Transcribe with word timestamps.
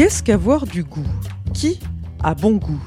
Qu'est-ce 0.00 0.22
qu'avoir 0.22 0.66
du 0.66 0.82
goût? 0.82 1.04
Qui 1.52 1.78
a 2.22 2.34
bon 2.34 2.52
goût? 2.52 2.80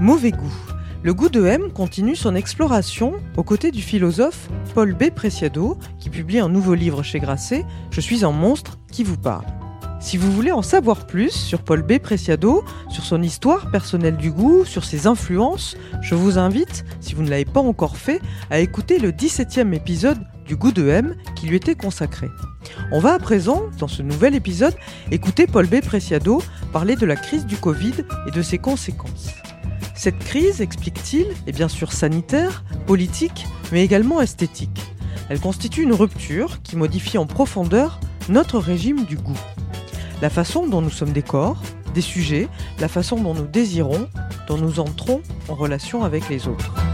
Mauvais 0.00 0.32
goût 0.32 0.56
Le 1.04 1.14
goût 1.14 1.28
de 1.28 1.46
M 1.46 1.70
continue 1.72 2.16
son 2.16 2.34
exploration 2.34 3.12
aux 3.36 3.44
côtés 3.44 3.70
du 3.70 3.80
philosophe 3.80 4.48
Paul 4.74 4.92
B. 4.92 5.10
Preciado, 5.10 5.78
qui 6.00 6.10
publie 6.10 6.40
un 6.40 6.48
nouveau 6.48 6.74
livre 6.74 7.04
chez 7.04 7.20
Grasset, 7.20 7.64
Je 7.92 8.00
suis 8.00 8.24
un 8.24 8.32
monstre 8.32 8.76
qui 8.90 9.04
vous 9.04 9.16
parle. 9.16 9.46
Si 10.00 10.16
vous 10.16 10.32
voulez 10.32 10.50
en 10.50 10.62
savoir 10.62 11.06
plus 11.06 11.30
sur 11.30 11.62
Paul 11.62 11.82
B. 11.82 12.00
Preciado, 12.00 12.64
sur 12.88 13.04
son 13.04 13.22
histoire 13.22 13.70
personnelle 13.70 14.16
du 14.16 14.32
goût, 14.32 14.64
sur 14.64 14.84
ses 14.84 15.06
influences, 15.06 15.76
je 16.02 16.16
vous 16.16 16.38
invite, 16.38 16.84
si 16.98 17.14
vous 17.14 17.22
ne 17.22 17.30
l'avez 17.30 17.44
pas 17.44 17.60
encore 17.60 17.96
fait, 17.96 18.20
à 18.50 18.58
écouter 18.58 18.98
le 18.98 19.12
17e 19.12 19.72
épisode 19.74 20.18
du 20.48 20.56
goût 20.56 20.72
de 20.72 20.88
M 20.88 21.14
qui 21.36 21.46
lui 21.46 21.56
était 21.56 21.74
consacré. 21.74 22.28
On 22.90 22.98
va 22.98 23.12
à 23.12 23.18
présent, 23.18 23.64
dans 23.78 23.86
ce 23.86 24.02
nouvel 24.02 24.34
épisode, 24.34 24.74
écouter 25.12 25.46
Paul 25.46 25.66
B. 25.66 25.80
Preciado 25.80 26.42
parler 26.72 26.96
de 26.96 27.06
la 27.06 27.16
crise 27.16 27.46
du 27.46 27.56
Covid 27.56 27.94
et 28.26 28.30
de 28.30 28.42
ses 28.42 28.58
conséquences. 28.58 29.28
Cette 29.94 30.18
crise, 30.18 30.60
explique-t-il, 30.60 31.26
est 31.46 31.52
bien 31.52 31.68
sûr 31.68 31.92
sanitaire, 31.92 32.64
politique, 32.86 33.46
mais 33.72 33.84
également 33.84 34.20
esthétique. 34.20 34.80
Elle 35.28 35.40
constitue 35.40 35.82
une 35.82 35.92
rupture 35.92 36.62
qui 36.62 36.76
modifie 36.76 37.18
en 37.18 37.26
profondeur 37.26 38.00
notre 38.28 38.58
régime 38.58 39.04
du 39.04 39.16
goût. 39.16 39.38
La 40.22 40.30
façon 40.30 40.66
dont 40.66 40.80
nous 40.80 40.90
sommes 40.90 41.12
des 41.12 41.22
corps, 41.22 41.60
des 41.94 42.00
sujets, 42.00 42.48
la 42.80 42.88
façon 42.88 43.16
dont 43.16 43.34
nous 43.34 43.46
désirons, 43.46 44.08
dont 44.46 44.56
nous 44.56 44.80
entrons 44.80 45.20
en 45.48 45.54
relation 45.54 46.04
avec 46.04 46.28
les 46.28 46.48
autres. 46.48 46.87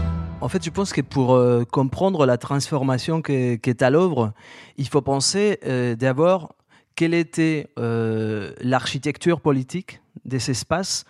En 0.45 0.47
fait, 0.47 0.63
je 0.63 0.69
pense 0.69 0.93
que 0.93 1.01
pour 1.01 1.33
euh, 1.33 1.63
comprendre 1.63 2.27
la 2.27 2.37
transformation 2.37 3.23
qui 3.23 3.33
est 3.33 3.81
à 3.81 3.89
l'œuvre, 3.89 4.31
il 4.77 4.87
faut 4.87 5.01
penser 5.01 5.57
euh, 5.65 5.95
d'abord 5.95 6.53
quelle 6.93 7.15
était 7.15 7.71
euh, 7.79 8.51
l'architecture 8.61 9.41
politique 9.41 10.01
des 10.23 10.51
espaces 10.51 11.05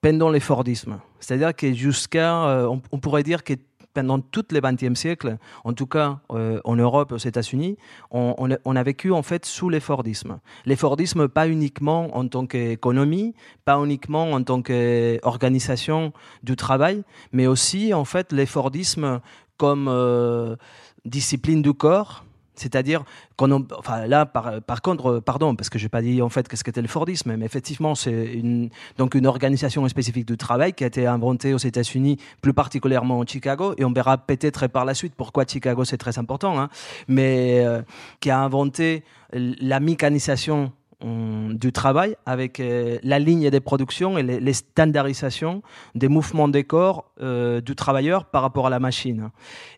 pendant 0.00 0.28
les 0.28 0.40
Fordismes. 0.40 0.98
C'est-à-dire 1.20 1.54
que 1.54 2.66
on, 2.66 2.82
on, 2.90 2.98
pourrait 2.98 3.22
dire 3.22 3.44
que 3.44 3.54
pendant 3.94 4.20
tout 4.20 4.44
le 4.50 4.60
XXe 4.60 4.98
siècle, 4.98 5.38
en 5.64 5.72
tout 5.72 5.86
cas 5.86 6.20
euh, 6.30 6.60
en 6.64 6.76
Europe, 6.76 7.12
aux 7.12 7.18
États-Unis, 7.18 7.76
on, 8.10 8.76
a 8.76 8.82
vécu 8.82 9.12
en 9.12 9.22
fait 9.22 9.44
sous 9.44 9.68
les 9.68 9.80
Fordismes. 9.80 10.38
Les 10.66 10.76
Fordismes, 10.76 11.28
pas 11.28 11.48
uniquement 11.48 12.16
en 12.16 12.26
tant 12.28 12.46
qu'économie, 12.46 13.34
pas 13.64 13.78
uniquement 13.78 14.32
en 14.32 14.42
tant 14.42 14.62
qu'organisation 14.62 16.12
du 16.42 16.56
travail, 16.56 17.02
mais 17.32 17.46
aussi 17.46 17.92
en 17.94 18.04
fait 18.04 18.32
les 18.32 18.46
Fordismes 18.46 19.20
comme 19.56 19.88
euh, 19.88 20.56
discipline 21.04 21.62
du 21.62 21.74
corps, 21.74 22.24
c'est-à-dire 22.60 23.04
qu'on, 23.36 23.66
là, 24.06 24.26
par, 24.26 24.60
par, 24.62 24.82
contre, 24.82 25.20
pardon, 25.20 25.56
parce 25.56 25.70
que 25.70 25.78
je 25.78 25.84
n'ai 25.84 25.88
pas 25.88 26.02
dit 26.02 26.20
en 26.20 26.28
fait 26.28 26.46
qu'est-ce 26.46 26.62
qu'était 26.64 26.82
le 26.82 26.88
Fordisme, 26.88 27.34
mais 27.36 27.46
effectivement, 27.46 27.94
c'est 27.94 28.34
une, 28.34 28.70
donc 28.98 29.14
une 29.14 29.26
organisation 29.26 29.86
spécifique 29.88 30.26
du 30.26 30.36
travail 30.36 30.72
qui 30.72 30.84
a 30.84 30.86
été 30.86 31.06
inventée 31.06 31.54
aux 31.54 31.58
États-Unis, 31.58 32.18
plus 32.42 32.52
particulièrement 32.52 33.18
au 33.18 33.26
Chicago, 33.26 33.74
et 33.78 33.84
on 33.84 33.92
verra 33.92 34.18
peut-être 34.18 34.66
par 34.66 34.84
la 34.84 34.94
suite 34.94 35.14
pourquoi 35.16 35.44
Chicago 35.46 35.84
c'est 35.84 35.98
très 35.98 36.18
important, 36.18 36.60
hein, 36.60 36.68
mais 37.08 37.64
euh, 37.64 37.82
qui 38.20 38.30
a 38.30 38.38
inventé 38.38 39.04
la 39.32 39.80
mécanisation 39.80 40.72
du 41.02 41.72
travail 41.72 42.16
avec 42.26 42.60
euh, 42.60 42.98
la 43.02 43.18
ligne 43.18 43.50
de 43.50 43.58
production 43.58 44.18
et 44.18 44.22
les, 44.22 44.52
standardisations 44.52 45.62
des 45.94 46.08
mouvements 46.08 46.48
des 46.48 46.64
corps 46.64 47.10
euh, 47.20 47.60
du 47.60 47.74
travailleur 47.74 48.26
par 48.26 48.42
rapport 48.42 48.66
à 48.66 48.70
la 48.70 48.80
machine. 48.80 49.30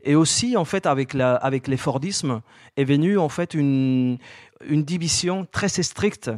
Et 0.05 0.15
aussi, 0.15 0.57
en 0.57 0.65
fait, 0.65 0.87
avec, 0.87 1.15
la, 1.15 1.41
les 1.67 1.77
Fordismes, 1.77 2.41
est 2.77 2.85
venue 2.85 3.19
en 3.19 3.29
fait 3.29 3.55
une, 3.55 4.19
une 4.67 4.83
division 4.83 5.47
très 5.51 5.69
stricte, 5.69 6.31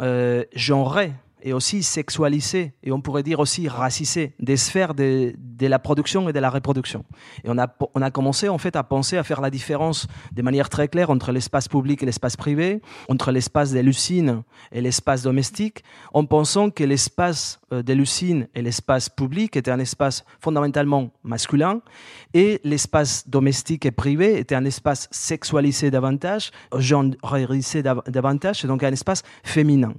euh, 0.00 0.44
genrée 0.54 1.12
et 1.42 1.52
aussi 1.52 1.82
sexualisée, 1.82 2.72
et 2.82 2.90
on 2.90 3.00
pourrait 3.02 3.22
dire 3.22 3.38
aussi 3.38 3.68
racisée, 3.68 4.32
des 4.40 4.56
sphères 4.56 4.94
de, 4.94 5.34
de, 5.56 5.66
la 5.66 5.78
production 5.78 6.28
et 6.28 6.32
de 6.32 6.40
la 6.40 6.50
reproduction. 6.50 7.04
Et 7.44 7.48
on 7.48 7.58
a, 7.58 7.68
on 7.94 8.02
a 8.02 8.10
commencé 8.10 8.48
en 8.48 8.58
fait 8.58 8.76
à 8.76 8.82
penser 8.82 9.16
à 9.16 9.22
faire 9.22 9.40
la 9.40 9.50
différence 9.50 10.06
de 10.32 10.42
manière 10.42 10.68
très 10.68 10.88
claire 10.88 11.10
entre 11.10 11.32
l'espace 11.32 11.68
public 11.68 12.02
et 12.02 12.06
l'espace 12.06 12.36
privé, 12.36 12.80
entre 13.08 13.30
l'espace 13.32 13.72
de 13.72 13.80
l'usine 13.80 14.42
et 14.72 14.80
l'espace 14.80 15.22
domestique, 15.22 15.82
en 16.12 16.24
pensant 16.24 16.70
que 16.70 16.84
l'espace 16.84 17.60
de 17.70 17.92
l'usine 17.92 18.48
et 18.54 18.62
l'espace 18.62 19.08
public 19.08 19.56
était 19.56 19.70
un 19.70 19.78
espace 19.78 20.24
fondamentalement 20.40 21.10
masculin, 21.22 21.80
et 22.32 22.60
l'espace 22.64 23.28
domestique 23.28 23.86
et 23.86 23.90
privé 23.90 24.38
était 24.38 24.54
un 24.54 24.64
espace 24.64 25.08
sexualisé 25.10 25.90
davantage, 25.90 26.50
genreisé 26.76 27.82
davantage, 27.82 28.64
et 28.64 28.68
donc 28.68 28.82
un 28.82 28.92
espace 28.92 29.22
féminin. 29.42 29.94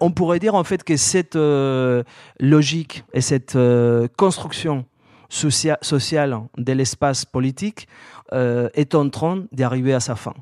On 0.00 0.10
pourrait 0.10 0.38
dire 0.38 0.54
en 0.54 0.64
fait 0.64 0.84
que 0.84 0.96
cette 0.96 1.36
euh, 1.36 2.02
logique 2.40 3.04
et 3.12 3.20
cette 3.20 3.56
euh, 3.56 4.08
construction 4.16 4.84
socia 5.32 5.78
sociale 5.80 6.38
de 6.58 6.72
l'espace 6.72 7.24
politique 7.24 7.88
euh, 8.32 8.68
est 8.74 8.94
en 8.94 9.08
train 9.08 9.44
d'arriver 9.50 9.94
à 9.94 10.00
sa 10.00 10.14
fin. 10.14 10.34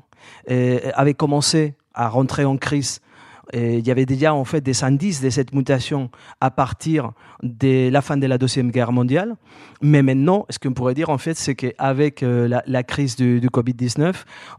Et 0.47 0.81
avait 0.93 1.13
commencé 1.13 1.75
à 1.93 2.09
rentrer 2.09 2.45
en 2.45 2.57
crise 2.57 2.99
il 3.53 3.85
y 3.85 3.91
avait 3.91 4.05
déjà 4.05 4.33
en 4.33 4.45
fait 4.45 4.61
des 4.61 4.83
indices 4.83 5.21
de 5.21 5.29
cette 5.29 5.53
mutation 5.53 6.09
à 6.39 6.51
partir 6.51 7.11
de 7.43 7.89
la 7.89 8.01
fin 8.01 8.17
de 8.17 8.27
la 8.27 8.37
deuxième 8.37 8.71
guerre 8.71 8.91
mondiale. 8.91 9.35
Mais 9.81 10.01
maintenant, 10.01 10.45
ce 10.49 10.59
qu'on 10.59 10.73
pourrait 10.73 10.93
dire 10.93 11.09
en 11.09 11.17
fait, 11.17 11.35
c'est 11.35 11.55
qu'avec 11.55 12.23
euh, 12.23 12.61
la, 12.65 12.83
crise 12.83 13.15
du, 13.15 13.39
du 13.39 13.47
Covid-19, 13.47 14.13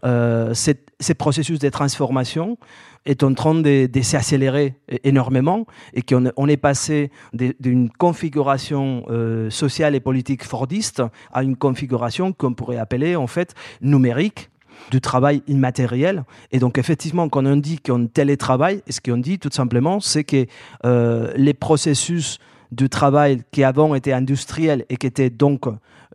euh, 0.04 0.54
ces 0.54 1.14
processus 1.14 1.58
de 1.58 1.68
transformation 1.68 2.58
est 3.04 3.22
en 3.22 3.34
train 3.34 3.54
de, 3.54 3.88
s'accélérer 4.02 4.74
énormément 5.04 5.66
et 5.94 6.02
qu'on 6.02 6.30
on 6.36 6.48
est 6.48 6.56
passé 6.56 7.10
d'une 7.32 7.90
configuration 7.90 9.04
euh, 9.10 9.50
sociale 9.50 9.94
et 9.94 10.00
politique 10.00 10.44
fordiste 10.44 11.02
à 11.32 11.42
une 11.42 11.56
configuration 11.56 12.32
qu'on 12.32 12.54
pourrait 12.54 12.78
appeler 12.78 13.16
en 13.16 13.26
fait 13.26 13.54
numérique 13.80 14.50
du 14.90 15.00
travail 15.00 15.42
immatériel. 15.46 16.24
Et 16.50 16.58
donc, 16.58 16.78
effectivement, 16.78 17.28
quand 17.28 17.46
on 17.46 17.56
dit 17.56 17.78
qu'on 17.78 18.06
télétravaille, 18.06 18.82
ce 18.88 19.00
qu'on 19.00 19.18
dit 19.18 19.38
tout 19.38 19.50
simplement, 19.52 20.00
c'est 20.00 20.24
que 20.24 20.46
euh, 20.84 21.32
les 21.36 21.54
processus 21.54 22.38
du 22.70 22.88
travail 22.88 23.42
qui 23.52 23.64
avant 23.64 23.94
étaient 23.94 24.12
industriels 24.12 24.84
et 24.88 24.96
qui 24.96 25.06
étaient 25.06 25.30
donc 25.30 25.66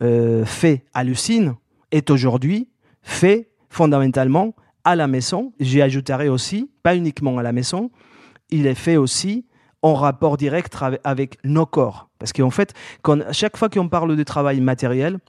euh, 0.01 0.45
faits 0.45 0.84
à 0.94 1.03
l'usine 1.03 1.56
est 1.91 2.09
aujourd'hui 2.09 2.69
fait 3.01 3.50
fondamentalement 3.69 4.53
à 4.84 4.95
la 4.95 5.07
maison. 5.07 5.53
J'y 5.59 5.81
ajouterai 5.81 6.29
aussi, 6.29 6.69
pas 6.84 6.95
uniquement 6.95 7.38
à 7.38 7.44
la 7.44 7.51
maison, 7.51 7.91
il 8.50 8.68
est 8.68 8.75
fait 8.75 8.97
aussi 8.97 9.45
en 9.81 9.94
rapport 9.94 10.38
direct 10.38 10.75
avec 11.03 11.38
nos 11.44 11.66
corps. 11.66 12.09
Parce 12.19 12.34
qu'en 12.34 12.50
fait, 12.50 12.74
quand, 13.01 13.31
chaque 13.31 13.57
fois 13.57 13.69
qu'on 13.69 13.89
parle 13.89 14.16
de 14.16 14.24
travail 14.24 14.59
matériel, 14.59 15.19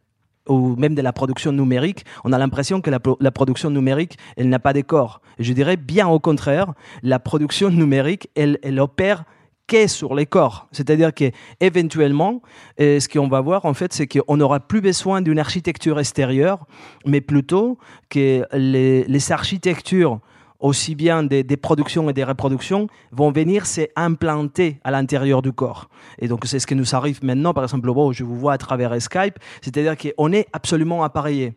ou 0.49 0.77
même 0.77 0.95
de 0.95 1.03
la 1.03 1.13
production 1.13 1.53
numérique, 1.53 2.05
on 2.25 2.33
a 2.33 2.39
l'impression 2.39 2.81
que 2.81 2.91
la, 2.91 2.99
la, 3.21 3.31
production 3.31 3.71
numérique, 3.71 4.19
elle 4.37 4.49
n'a 4.49 4.59
pas 4.59 4.73
de 4.73 4.81
corps. 4.81 5.21
Je 5.39 5.53
dirais 5.53 5.77
bien 5.77 6.09
au 6.09 6.19
contraire, 6.19 6.73
la 7.03 7.19
production 7.19 7.71
numérique, 7.71 8.29
elle, 8.35 8.59
elle 8.63 8.81
opère 8.81 9.25
qu'est 9.69 9.87
sur 9.87 10.15
les 10.15 10.27
corps. 10.27 10.67
C'est-à-dire 10.73 11.13
qu'éventuellement, 11.15 12.43
euh, 12.81 12.99
ce 12.99 13.09
qu'on 13.09 13.29
va 13.29 13.41
voir, 13.41 13.67
en 13.67 13.75
fait, 13.75 13.93
c'est 13.93 14.09
qu'on 14.09 14.37
n'aura 14.37 14.59
plus 14.59 14.81
besoin 14.81 15.23
d'une 15.23 15.39
architecture 15.39 16.01
extérieure, 16.01 16.67
mais 17.07 17.21
plutôt 17.21 17.79
que 18.09 18.45
les, 18.53 19.05
les 19.05 19.33
architectures 19.33 20.21
aussi 20.61 20.95
bien 20.95 21.23
des, 21.23 21.45
productions 21.57 22.11
et 22.11 22.13
des 22.13 22.25
reproductions, 22.25 22.89
vont 23.13 23.31
venir 23.31 23.67
s'implanter 23.67 24.81
à 24.85 24.91
l'intérieur 24.91 25.43
du 25.43 25.53
corps. 25.53 25.89
Et 26.19 26.29
donc, 26.29 26.45
c'est 26.47 26.59
ce 26.59 26.67
qui 26.67 26.75
nous 26.75 26.95
arrive 26.95 27.23
maintenant, 27.23 27.55
par 27.55 27.65
exemple, 27.65 27.89
je 28.13 28.25
vous 28.25 28.37
vois 28.37 28.55
à 28.55 28.59
travers 28.59 29.01
Skype, 29.01 29.39
c'est-à-dire 29.63 29.97
qu'on 29.97 30.33
est 30.33 30.47
absolument 30.53 31.05
appareillé. 31.05 31.55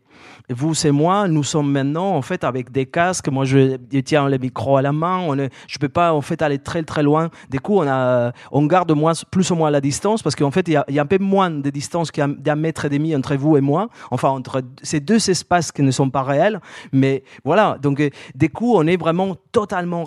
Vous 0.49 0.85
et 0.85 0.91
moi, 0.91 1.27
nous 1.27 1.43
sommes 1.43 1.71
maintenant, 1.71 2.15
en 2.15 2.21
fait, 2.21 2.43
avec 2.43 2.71
des 2.71 2.85
casques. 2.85 3.29
Moi, 3.29 3.45
je, 3.45 3.77
tiens 4.01 4.27
le 4.27 4.37
micro 4.37 4.77
à 4.77 4.81
la 4.81 4.91
main. 4.91 5.19
On 5.27 5.37
est, 5.37 5.49
je 5.67 5.77
peux 5.79 5.89
pas, 5.89 6.13
en 6.13 6.21
fait, 6.21 6.41
aller 6.41 6.59
très, 6.59 6.83
très 6.83 7.03
loin. 7.03 7.29
Du 7.49 7.59
coup, 7.59 7.81
on 7.81 8.65
garde 8.65 8.93
plus 9.29 9.51
ou 9.51 9.55
moins 9.55 9.69
la 9.69 9.81
distance 9.81 10.21
parce 10.23 10.35
qu'en 10.35 10.51
fait, 10.51 10.67
il 10.67 10.73
y, 10.73 10.77
a, 10.77 10.85
a 10.87 11.01
un 11.01 11.05
peu 11.05 11.19
moins 11.19 11.49
de 11.49 11.69
distance 11.69 12.11
d'un 12.11 12.55
mètre 12.55 12.85
et 12.85 12.89
demi 12.89 13.15
entre 13.15 13.35
vous 13.35 13.57
et 13.57 13.61
moi. 13.61 13.89
Enfin, 14.11 14.29
entre 14.29 14.61
ces 14.81 14.99
deux 14.99 15.29
espaces 15.29 15.71
qui 15.71 15.83
ne 15.83 15.91
sont 15.91 16.09
pas 16.09 16.23
réels. 16.23 16.59
Mais 16.91 17.23
voilà. 17.45 17.77
Donc, 17.81 18.01
du 18.35 18.49
coup, 18.49 18.75
on 18.75 18.85
est 18.87 18.97
vraiment 18.97 19.35
totalement 19.51 20.03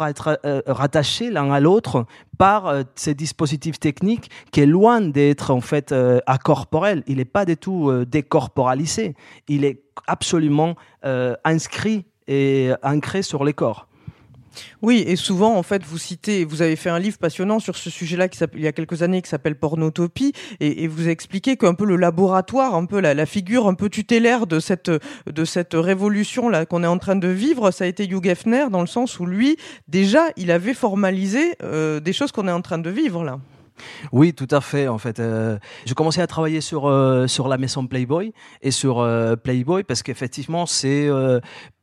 rattaché 0.67 1.31
l'un 1.31 1.51
à 1.53 1.61
l'autre 1.61 2.07
par 2.39 2.67
euh, 2.67 2.83
ces 2.95 3.15
dispositifs 3.15 3.79
techniques 3.79 4.31
qui 4.51 4.61
est 4.61 4.67
loin 4.67 5.01
d'être 5.01 5.51
en 5.51 5.61
fait 5.61 5.93
euh. 5.93 6.21
Il 7.07 7.17
n'est 7.17 7.25
pas 7.25 7.45
du 7.45 7.57
tout 7.57 7.91
euh, 7.91 8.05
décorporalisé. 8.05 9.15
Il 9.49 9.65
est 9.65 9.83
absolument 10.07 10.75
inscrit 11.45 12.05
et 12.27 12.73
ancré 12.83 13.23
sur 13.23 13.45
les 13.45 13.53
corps. 13.53 13.87
Oui, 14.83 15.05
et 15.07 15.17
souvent, 15.17 15.57
en 15.57 15.63
fait, 15.63 15.83
vous 15.85 15.99
citez, 15.99 16.45
vous 16.45 16.63
avez 16.63 16.77
fait 16.77 16.91
un 16.91 16.99
livre 16.99 17.19
passionnant 17.19 17.59
sur 17.59 17.77
ce 17.77 17.91
sujet-là 17.91 18.29
il 18.55 18.63
y 18.63 18.67
a 18.67 18.73
quelques 18.73 19.03
années 19.03 19.23
qui 19.23 19.29
s'appelle 19.29 19.57
Pornotopie, 19.57 20.33
et, 20.61 20.87
vous 20.87 21.09
expliquez 21.09 21.57
qu'un 21.57 21.75
peu 21.75 21.85
le 21.85 21.97
laboratoire, 21.97 22.75
un 22.75 22.87
peu 22.87 23.01
la, 23.01 23.27
figure 23.27 23.67
un 23.67 23.75
peu 23.75 23.89
tutélaire 23.89 24.47
de 24.47 24.61
cette, 24.61 24.91
de 25.27 25.45
cette 25.45 25.75
révolution 25.75 26.49
là 26.49 26.67
qu'on 26.67 26.83
est 26.85 26.89
en 26.89 26.99
train 26.99 27.17
de 27.17 27.29
vivre, 27.29 27.71
ça 27.71 27.85
a 27.85 27.87
été 27.87 28.07
Hugh 28.07 28.27
Hefner, 28.27 28.67
dans 28.71 28.81
le 28.81 28.87
sens 28.87 29.19
où 29.19 29.27
lui, 29.27 29.57
déjà, 29.89 30.27
il 30.37 30.51
avait 30.51 30.75
formalisé 30.75 31.57
euh, 31.63 32.01
des 32.01 32.13
choses 32.13 32.33
qu'on 32.33 32.49
est 32.49 32.53
en 32.53 32.63
train 32.63 32.79
de 32.79 32.91
vivre 32.91 33.25
là. 33.25 33.39
Oui, 34.13 34.33
tout 34.33 34.47
à 34.53 34.61
fait. 34.61 34.87
En 34.87 34.99
fait, 34.99 35.19
euh, 35.19 35.59
je 35.85 35.95
commençais 35.95 36.23
à 36.23 36.29
travailler 36.29 36.61
sur 36.61 36.87
euh, 36.87 37.27
sur 37.27 37.49
la 37.49 37.59
maison 37.59 37.85
Playboy 37.89 38.33
et 38.63 38.71
sur 38.71 39.05
Playboy 39.43 39.83
parce 39.83 40.05
qu'effectivement, 40.05 40.65
c'est 40.67 41.09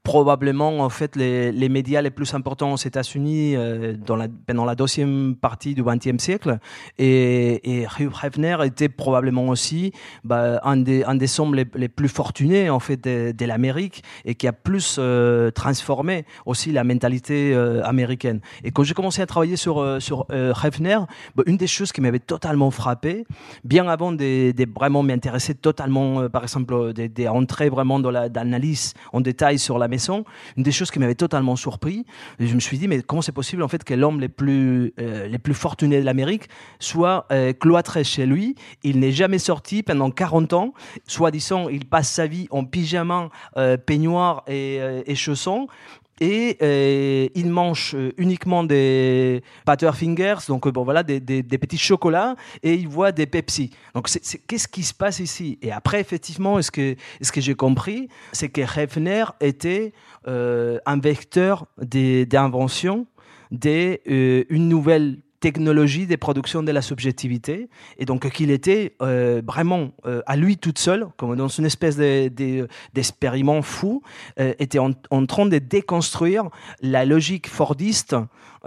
probablement 0.03 0.79
en 0.79 0.89
fait 0.89 1.15
les, 1.15 1.51
les, 1.51 1.69
médias 1.69 2.01
les 2.01 2.09
plus 2.09 2.33
importants 2.33 2.73
aux 2.73 2.77
États-Unis 2.77 3.55
euh, 3.55 3.95
dans 3.95 4.15
la, 4.15 4.27
pendant 4.47 4.65
la 4.65 4.73
deuxième 4.73 5.35
partie 5.35 5.75
du 5.75 5.83
XXe 5.83 6.17
siècle. 6.17 6.57
Et, 6.97 7.81
et 7.81 7.87
Hugh 7.99 8.11
Hefner 8.23 8.57
était 8.65 8.89
probablement 8.89 9.49
aussi 9.49 9.91
bah, 10.23 10.59
un 10.63 10.77
des 10.77 11.03
un 11.03 11.15
des 11.15 11.39
hommes 11.39 11.53
les, 11.53 11.65
plus 11.65 12.09
fortunés 12.09 12.69
en 12.69 12.79
fait 12.79 12.97
de, 13.03 13.31
de 13.31 13.45
l'Amérique 13.45 14.03
et 14.25 14.33
qui 14.33 14.47
a 14.47 14.53
plus 14.53 14.97
euh, 14.97 15.51
transformé 15.51 16.25
aussi 16.47 16.71
la 16.71 16.83
mentalité 16.83 17.53
euh, 17.53 17.83
américaine. 17.83 18.41
Et 18.63 18.71
quand 18.71 18.83
j'ai 18.83 18.95
commencé 18.95 19.21
à 19.21 19.27
travailler 19.27 19.55
sur 19.55 20.01
sur 20.01 20.25
Hefner 20.31 20.97
bah, 21.35 21.43
une 21.45 21.57
des 21.57 21.67
choses 21.67 21.91
qui 21.91 22.01
m'avait 22.01 22.19
totalement 22.19 22.71
frappé 22.71 23.25
bien 23.63 23.87
avant 23.87 24.11
de, 24.11 24.51
de 24.51 24.67
vraiment 24.73 25.03
m'intéresser 25.03 25.53
totalement 25.53 26.27
par 26.29 26.41
exemple 26.43 26.93
d'entrer 26.93 27.69
vraiment 27.69 27.99
dans 27.99 28.11
l'analyse 28.11 28.93
en 29.13 29.21
détail 29.21 29.59
sur 29.59 29.77
la 29.77 29.90
maison, 29.91 30.25
une 30.57 30.63
des 30.63 30.71
choses 30.71 30.89
qui 30.89 30.97
m'avait 30.97 31.15
totalement 31.15 31.55
surpris. 31.55 32.05
je 32.39 32.55
me 32.55 32.59
suis 32.59 32.79
dit, 32.79 32.87
mais 32.87 33.01
comment 33.03 33.21
c'est 33.21 33.31
possible 33.31 33.61
en 33.61 33.67
fait 33.67 33.83
que 33.83 33.93
l'homme 33.93 34.19
les 34.19 34.29
plus 34.29 34.93
euh, 34.99 35.37
plus 35.37 35.53
fortunés 35.53 35.99
de 35.99 36.05
l'Amérique 36.05 36.49
soit 36.79 37.25
euh, 37.31 37.53
cloîtré 37.53 38.03
chez 38.03 38.25
lui 38.25 38.55
Il 38.83 38.99
n'est 38.99 39.11
jamais 39.11 39.39
sorti 39.39 39.83
pendant 39.83 40.11
40 40.11 40.53
ans. 40.53 40.73
Soit 41.07 41.31
disant, 41.31 41.67
il 41.69 41.85
passe 41.85 42.09
sa 42.09 42.27
vie 42.27 42.47
en 42.51 42.63
pyjama, 42.63 43.29
euh, 43.57 43.77
peignoir 43.77 44.43
et, 44.47 44.79
et 45.05 45.15
chaussons 45.15 45.67
et 46.21 46.57
euh, 46.61 47.27
il 47.33 47.47
mange 47.47 47.95
euh, 47.95 48.11
uniquement 48.17 48.63
des 48.63 49.43
Butterfingers, 49.65 50.45
donc 50.47 50.67
euh, 50.67 50.71
bon 50.71 50.83
voilà 50.83 51.01
des, 51.01 51.19
petits 51.19 51.79
chocolats, 51.79 52.35
et 52.61 52.75
il 52.75 52.87
voit 52.87 53.11
des 53.11 53.25
Pepsi. 53.25 53.71
Donc 53.95 54.07
qu'est-ce 54.47 54.67
qui 54.67 54.83
se 54.83 54.93
passe 54.93 55.19
ici? 55.19 55.57
Et 55.63 55.71
après 55.71 55.99
effectivement, 55.99 56.61
ce 56.61 56.69
que 56.69 56.95
j'ai 57.41 57.55
compris, 57.55 58.07
c'est 58.31 58.49
que 58.49 58.61
Hefner 58.61 59.25
était 59.41 59.93
euh, 60.27 60.77
un 60.85 60.99
vecteur 60.99 61.65
d'invention 61.79 63.07
d'une 63.49 63.97
une 64.05 64.69
nouvelle 64.69 65.17
technologie 65.41 66.07
des 66.07 66.17
productions 66.17 66.63
de 66.63 66.71
la 66.71 66.81
subjectivité, 66.81 67.67
et 67.97 68.05
donc 68.05 68.29
qu'il 68.29 68.51
était 68.51 68.95
euh, 69.01 69.41
vraiment 69.45 69.89
euh, 70.05 70.21
à 70.25 70.37
lui 70.37 70.55
toute 70.57 70.77
seule, 70.77 71.07
comme 71.17 71.35
dans 71.35 71.49
une 71.49 71.65
espèce 71.65 71.97
d'expériment 71.97 73.57
de, 73.57 73.65
fou, 73.65 74.03
euh, 74.39 74.53
était 74.59 74.79
en, 74.79 74.91
en, 75.09 75.25
train 75.25 75.47
de 75.47 75.57
déconstruire 75.57 76.49
la 76.81 77.03
logique 77.05 77.49
fordiste 77.49 78.15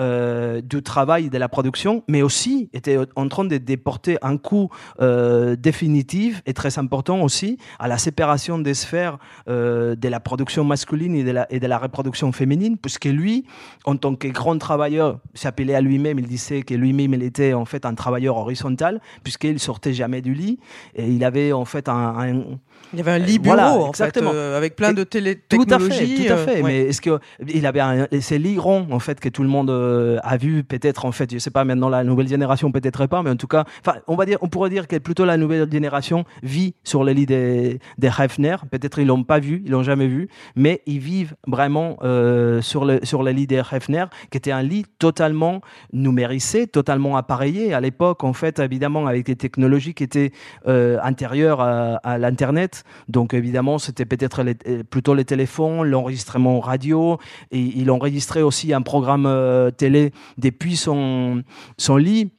euh, 0.01 0.61
du 0.61 0.83
travail 0.83 1.31
de 1.31 1.39
la 1.39 1.49
production, 1.49 2.03
mais 2.09 2.23
aussi 2.23 2.69
était 2.73 2.99
en 3.15 3.29
train 3.29 3.45
de 3.45 3.57
déporter 3.59 4.19
un 4.23 4.37
coup 4.37 4.69
euh, 5.01 5.55
définitif 5.55 6.43
et 6.47 6.53
très 6.53 6.79
important 6.79 7.23
aussi 7.23 7.59
à 7.79 7.87
la 7.87 7.97
séparation 7.97 8.59
des 8.59 8.75
sphères 8.75 9.19
euh, 9.49 9.95
de 9.95 10.09
la 10.09 10.19
production 10.19 10.65
masculine 10.65 11.15
et 11.15 11.23
de 11.23 11.31
la, 11.31 11.47
et 11.53 11.61
de 11.61 11.67
la 11.69 11.79
reproduction 11.79 12.33
féminine, 12.33 12.77
puisque 12.77 13.05
lui, 13.05 13.45
en 13.85 13.97
tant 13.97 14.17
que 14.17 14.27
grand 14.27 14.59
travailleur, 14.59 15.21
s'appelait 15.35 15.77
à 15.77 15.81
lui-même, 15.81 16.19
il 16.19 16.27
disait 16.27 16.63
que 16.63 16.75
lui-même 16.75 17.15
il 17.15 17.23
était 17.23 17.53
en 17.53 17.65
fait 17.65 17.87
un 17.87 17.95
travailleur 17.95 18.37
horizontal, 18.37 19.01
puisqu'il 19.23 19.61
sortait 19.61 19.93
jamais 19.93 20.23
du 20.23 20.35
lit 20.35 20.59
et 20.97 21.09
il 21.09 21.25
avait 21.25 21.53
en 21.53 21.65
fait 21.65 21.89
un, 21.89 22.19
un 22.19 22.45
il 22.93 22.99
y 22.99 23.01
avait 23.01 23.13
un 23.13 23.19
lit 23.19 23.39
bureau, 23.39 23.59
en 23.59 23.89
exactement. 23.89 24.31
Fait, 24.33 24.39
avec 24.39 24.77
plein 24.77 24.93
de 24.93 25.05
télé 25.05 25.37
Tout 25.37 25.67
à 25.69 25.79
fait, 25.79 26.07
tout 26.07 26.33
à 26.33 26.37
fait. 26.37 26.63
Mais 26.63 26.83
est-ce 26.83 27.01
que 27.01 27.19
il 27.49 27.67
avait 27.67 27.81
un, 27.81 28.07
ces 28.21 28.39
lits 28.39 28.59
ronds 28.59 28.87
en 28.91 28.99
fait 28.99 29.19
que 29.21 29.29
tout 29.29 29.43
le 29.43 29.49
monde 29.49 29.71
euh, 29.85 30.19
a 30.23 30.37
vu 30.37 30.65
peut-être 30.65 31.05
en 31.05 31.13
fait, 31.13 31.33
je 31.33 31.39
sais 31.39 31.51
pas 31.51 31.65
maintenant 31.65 31.89
la 31.89 32.05
nouvelle 32.05 32.29
génération 32.29 32.73
peut-être 32.73 33.07
pas, 33.07 33.23
mais 33.23 33.31
en 33.31 33.37
tout 33.37 33.47
cas, 33.47 33.65
on 34.07 34.17
va 34.17 34.27
dire, 34.27 34.39
on 34.41 34.49
pourrait 34.49 34.71
dire 34.71 34.89
que 34.89 34.97
plutôt 34.97 35.25
la 35.25 35.37
nouvelle 35.37 35.71
génération 35.71 36.25
vit 36.43 36.75
sur 36.85 37.05
les 37.05 37.15
lits 37.15 37.27
des, 37.27 37.79
des 37.99 38.11
Hefner. 38.19 38.57
Peut-être 38.71 38.99
ils 38.99 39.07
l'ont 39.07 39.25
pas 39.25 39.39
vu, 39.39 39.63
ils 39.65 39.71
l'ont 39.71 39.83
jamais 39.83 40.07
vu, 40.09 40.29
mais 40.57 40.83
ils 40.87 40.99
vivent 40.99 41.35
vraiment 41.47 41.97
euh, 42.03 42.61
sur 42.61 42.85
le 42.85 43.01
sur 43.03 43.23
les 43.23 43.33
lits 43.33 43.47
des 43.47 43.63
Hefner, 43.71 44.07
qui 44.31 44.39
était 44.39 44.53
un 44.53 44.63
lit 44.63 44.87
totalement 44.99 45.61
numérisé, 45.93 46.67
totalement 46.67 47.17
appareillé 47.17 47.75
à 47.75 47.81
l'époque 47.81 48.25
en 48.25 48.33
fait 48.33 48.59
évidemment 48.59 49.07
avec 49.07 49.27
des 49.27 49.37
technologies 49.37 49.95
qui 49.95 50.05
étaient 50.05 50.33
euh, 50.67 50.99
antérieures 51.03 51.61
à, 51.61 52.19
l'internet 52.19 52.85
donc 53.09 53.35
évidemment, 53.35 53.79
c'était 53.79 54.05
peut-être 54.05 54.43
plutôt 54.91 55.15
les 55.15 55.25
téléphones, 55.25 55.83
l'enregistrement 55.85 56.61
radio, 56.61 57.19
et 57.51 57.61
il 57.61 57.91
enregistrait 57.91 58.43
aussi 58.43 58.73
un 58.73 58.83
programme 58.83 59.27
euh, 59.27 59.71
télé 59.75 60.13
depuis 60.39 60.77
son, 60.77 61.43
son 61.77 61.97
lit. 61.97 62.31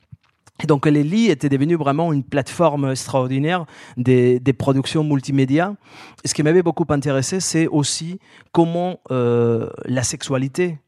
Et 0.63 0.67
donc 0.67 0.85
les 0.85 1.03
lits 1.03 1.29
étaient 1.29 1.49
devenus 1.49 1.77
vraiment 1.77 2.13
une 2.13 2.23
plateforme 2.23 2.89
extraordinaire 2.91 3.65
des, 3.97 4.39
des 4.39 4.53
productions 4.53 5.03
multimédia. 5.03 5.75
Et 6.23 6.29
ce 6.29 6.33
qui 6.33 6.43
m'avait 6.43 6.63
beaucoup 6.63 6.85
intéressé, 6.89 7.41
c'est 7.41 7.67
aussi 7.67 8.19
comment 8.53 8.99
euh, 9.11 9.69
la 9.85 10.03
sexualité 10.03 10.79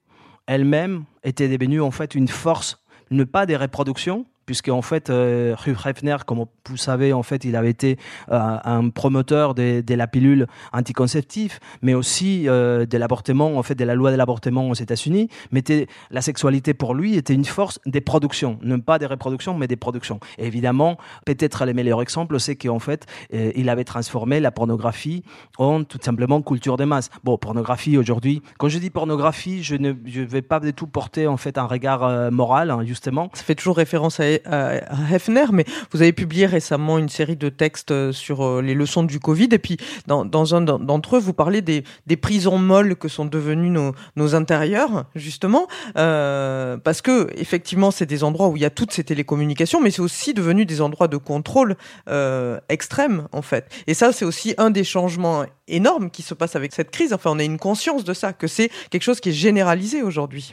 elle-même 0.47 1.03
était 1.23 1.49
devenue 1.49 1.81
en 1.81 1.91
fait 1.91 2.15
une 2.15 2.29
force, 2.29 2.81
ne 3.11 3.25
pas 3.25 3.45
des 3.45 3.57
reproductions, 3.57 4.25
puisque 4.47 4.69
en 4.69 4.81
fait, 4.81 5.11
euh, 5.11 5.55
Hugh 5.67 5.77
Hefner, 5.85 6.17
comme 6.25 6.45
vous 6.69 6.77
savez, 6.77 7.13
en 7.13 7.23
fait, 7.23 7.45
il 7.45 7.55
avait 7.55 7.69
été 7.69 7.97
euh, 8.31 8.57
un 8.63 8.89
promoteur 8.89 9.53
de, 9.53 9.83
la 9.87 10.07
pilule 10.07 10.47
anticonceptive, 10.73 11.59
mais 11.81 11.93
aussi 11.93 12.47
euh, 12.47 12.85
de 12.85 12.97
l'avortement, 12.97 13.57
en 13.57 13.63
fait, 13.63 13.75
de 13.75 13.83
la 13.83 13.93
loi 13.93 14.11
de 14.11 14.15
l'avortement 14.15 14.69
aux 14.69 14.73
États-Unis. 14.73 15.29
Mais 15.51 15.63
la 16.11 16.21
sexualité 16.21 16.73
pour 16.73 16.95
lui 16.95 17.15
était 17.15 17.33
une 17.33 17.45
force 17.45 17.79
des 17.85 18.01
productions, 18.01 18.57
non 18.63 18.79
pas 18.79 18.99
des 18.99 19.05
reproductions, 19.05 19.53
mais 19.57 19.67
des 19.67 19.75
productions. 19.75 20.19
Et 20.37 20.47
évidemment, 20.47 20.97
peut-être 21.25 21.65
le 21.65 21.73
meilleur 21.73 22.01
exemple, 22.01 22.39
c'est 22.39 22.55
qu'en 22.55 22.79
fait, 22.79 23.05
euh, 23.33 23.51
il 23.55 23.69
avait 23.69 23.83
transformé 23.83 24.39
la 24.39 24.51
pornographie 24.51 25.23
en 25.57 25.83
tout 25.83 25.99
simplement 26.01 26.41
culture 26.41 26.77
des 26.77 26.85
masses. 26.85 27.09
Bon, 27.23 27.37
pornographie 27.37 27.97
aujourd'hui. 27.97 28.41
Quand 28.57 28.69
je 28.69 28.79
dis 28.79 28.89
pornographie, 28.89 29.63
je 29.63 29.75
ne 29.75 29.91
vais 29.91 30.41
pas 30.41 30.59
du 30.59 30.73
tout 30.73 30.87
porter 30.87 31.27
en 31.27 31.37
fait 31.37 31.57
un 31.57 31.65
regard 31.65 32.31
moral, 32.31 32.71
hein, 32.71 32.83
justement. 32.85 33.29
Ça 33.33 33.43
fait 33.43 33.55
toujours 33.55 33.77
référence 33.77 34.19
à, 34.19 34.36
Hefner, 34.45 35.45
mais 35.51 35.65
vous 35.91 36.01
avez 36.01 36.13
publié 36.13 36.45
récemment 36.45 36.97
une 36.97 37.09
série 37.09 37.35
de 37.35 37.49
textes 37.49 37.91
euh, 37.91 38.11
sur 38.11 38.43
euh, 38.43 38.61
les 38.61 38.73
leçons 38.73 39.03
du 39.03 39.19
Covid, 39.19 39.49
et 39.51 39.59
puis 39.59 39.77
dans, 40.07 40.55
un 40.55 40.61
d'entre 40.61 41.17
eux, 41.17 41.19
vous 41.19 41.33
parlez 41.33 41.61
des, 41.61 41.83
des 42.05 42.17
prisons 42.17 42.57
molles 42.57 42.95
que 42.95 43.07
sont 43.07 43.25
devenus 43.25 43.71
nos, 43.71 43.93
nos 44.15 44.35
intérieurs, 44.35 45.05
justement, 45.15 45.67
euh, 45.97 46.77
parce 46.77 47.01
que 47.01 47.27
effectivement, 47.35 47.91
c'est 47.91 48.05
des 48.05 48.23
endroits 48.23 48.47
où 48.49 48.57
il 48.57 48.61
y 48.61 48.65
a 48.65 48.69
toutes 48.69 48.91
ces 48.91 49.03
télécommunications, 49.03 49.81
mais 49.81 49.91
c'est 49.91 50.01
aussi 50.01 50.33
devenu 50.33 50.65
des 50.65 50.81
endroits 50.81 51.07
de 51.07 51.17
contrôle 51.17 51.75
euh, 52.09 52.59
extrême, 52.69 53.27
en 53.31 53.41
fait. 53.41 53.69
Et 53.87 53.93
ça, 53.93 54.11
c'est 54.11 54.25
aussi 54.25 54.53
un 54.57 54.69
des 54.69 54.83
changements 54.83 55.45
énormes 55.67 56.09
qui 56.09 56.21
se 56.21 56.33
passe 56.33 56.55
avec 56.55 56.73
cette 56.73 56.91
crise. 56.91 57.13
Enfin, 57.13 57.31
on 57.33 57.39
a 57.39 57.43
une 57.43 57.59
conscience 57.59 58.03
de 58.03 58.13
ça, 58.13 58.33
que 58.33 58.47
c'est 58.47 58.69
quelque 58.89 59.03
chose 59.03 59.19
qui 59.19 59.29
est 59.29 59.33
généralisé 59.33 60.01
aujourd'hui. 60.01 60.51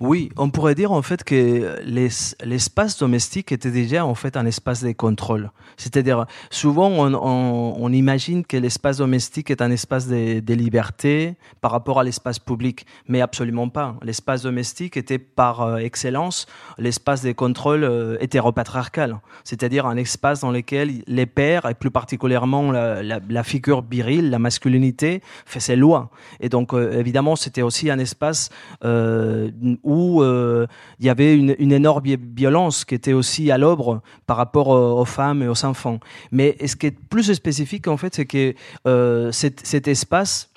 Oui, 0.00 0.30
on 0.36 0.50
pourrait 0.50 0.74
dire 0.74 0.92
en 0.92 1.02
fait 1.02 1.24
que 1.24 1.78
l'espace 1.84 2.98
domestique 2.98 3.23
était 3.32 3.70
déjà 3.70 4.04
en 4.04 4.14
fait 4.14 4.36
un 4.36 4.46
espace 4.46 4.82
de 4.82 4.92
contrôle. 4.92 5.50
C'est-à-dire, 5.76 6.26
souvent 6.50 6.90
on, 6.90 7.92
imagine 7.92 8.44
que 8.44 8.56
l'espace 8.56 8.98
domestique 8.98 9.50
est 9.50 9.62
un 9.62 9.70
espace 9.70 10.06
de, 10.08 10.54
liberté 10.54 11.34
par 11.60 11.70
rapport 11.70 11.98
à 12.00 12.04
l'espace 12.04 12.38
public, 12.38 12.86
mais 13.08 13.20
absolument 13.20 13.68
pas. 13.68 13.96
L'espace 14.02 14.42
domestique 14.42 14.96
était 14.96 15.18
par 15.18 15.62
euh, 15.62 15.76
excellence 15.78 16.46
l'espace 16.78 17.22
de 17.22 17.32
contrôle 17.32 17.84
euh, 17.84 18.16
hétéropatriarcal, 18.20 19.18
c'est-à-dire 19.42 19.86
un 19.86 19.96
espace 19.96 20.40
dans 20.40 20.50
lequel 20.50 21.02
les 21.06 21.26
pères, 21.26 21.66
et 21.68 21.74
plus 21.74 21.90
particulièrement 21.90 22.72
la, 22.72 23.42
figure 23.42 23.82
virile, 23.82 24.30
la 24.30 24.38
masculinité, 24.38 25.22
fait 25.44 25.60
ses 25.60 25.76
lois. 25.76 26.10
Et 26.40 26.48
donc, 26.48 26.72
euh, 26.72 26.98
évidemment, 26.98 27.36
c'était 27.36 27.62
aussi 27.62 27.90
un 27.90 27.98
espace 27.98 28.50
où 28.82 30.22
il 30.22 31.06
y 31.06 31.08
avait 31.08 31.36
une, 31.36 31.54
une 31.58 31.72
énorme 31.72 32.04
violence 32.36 32.84
qui 32.84 32.94
était 32.94 33.13
aussi 33.14 33.50
à 33.50 33.58
l'obre 33.58 34.02
par 34.26 34.36
rapport 34.36 34.68
aux 34.68 35.04
femmes 35.04 35.42
et 35.42 35.48
aux 35.48 35.64
enfants. 35.64 36.00
Mais 36.30 36.56
ce 36.66 36.76
qui 36.76 36.86
est 36.86 36.98
plus 37.08 37.32
spécifique, 37.32 37.88
en 37.88 37.96
fait, 37.96 38.14
c'est 38.14 38.26
que 38.26 38.54
euh, 38.86 39.32
cet, 39.32 39.66
cet 39.66 39.88
espace, 39.88 40.50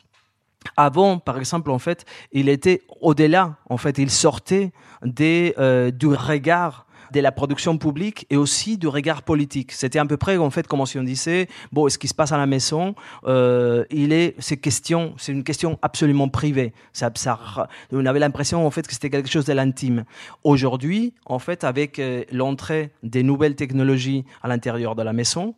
avant, 0.76 1.20
par 1.20 1.38
exemple, 1.38 1.72
en 1.72 1.80
fait, 1.80 2.06
il 2.32 2.50
était 2.50 2.82
au-delà. 3.00 3.58
En 3.70 3.78
fait, 3.78 3.98
il 3.98 4.10
sortait 4.10 4.72
des, 5.04 5.54
euh, 5.58 5.92
du 5.92 6.08
regard 6.08 6.87
de 7.12 7.20
la 7.20 7.32
production 7.32 7.78
publique 7.78 8.26
et 8.30 8.38
aussi 8.38 8.78
du 8.78 8.88
regard 8.88 9.24
politique. 9.24 9.72
C'était 9.72 10.00
à 10.00 10.06
peu 10.06 10.18
près 10.18 10.38
en 10.38 10.50
fait 10.50 10.68
comme 10.68 10.86
si 10.86 10.98
on 10.98 11.04
disait 11.04 11.48
bon, 11.72 11.90
ce 11.90 11.98
qui 11.98 12.08
se 12.08 12.14
passe 12.14 12.32
à 12.32 12.38
la 12.38 12.46
maison, 12.46 12.96
euh, 13.26 13.86
il 13.92 14.14
est 14.14 14.36
c'est 14.40 14.58
question, 14.58 15.14
c'est 15.18 15.32
une 15.32 15.44
question 15.44 15.80
absolument 15.82 16.30
privée. 16.30 16.74
Ça, 16.94 17.12
ça, 17.16 17.68
on 17.92 18.06
avait 18.06 18.20
l'impression 18.20 18.66
en 18.66 18.72
fait 18.72 18.88
que 18.88 18.94
c'était 18.94 19.10
quelque 19.10 19.30
chose 19.30 19.46
de 19.46 19.54
l'intime. 19.54 20.06
Aujourd'hui, 20.44 21.14
en 21.26 21.40
fait, 21.40 21.64
avec 21.64 22.00
euh, 22.00 22.24
l'entrée 22.32 22.92
des 23.04 23.24
nouvelles 23.24 23.56
technologies 23.56 24.26
à 24.42 24.48
l'intérieur 24.48 24.96
de 24.96 25.04
la 25.04 25.14
maison, 25.14 25.56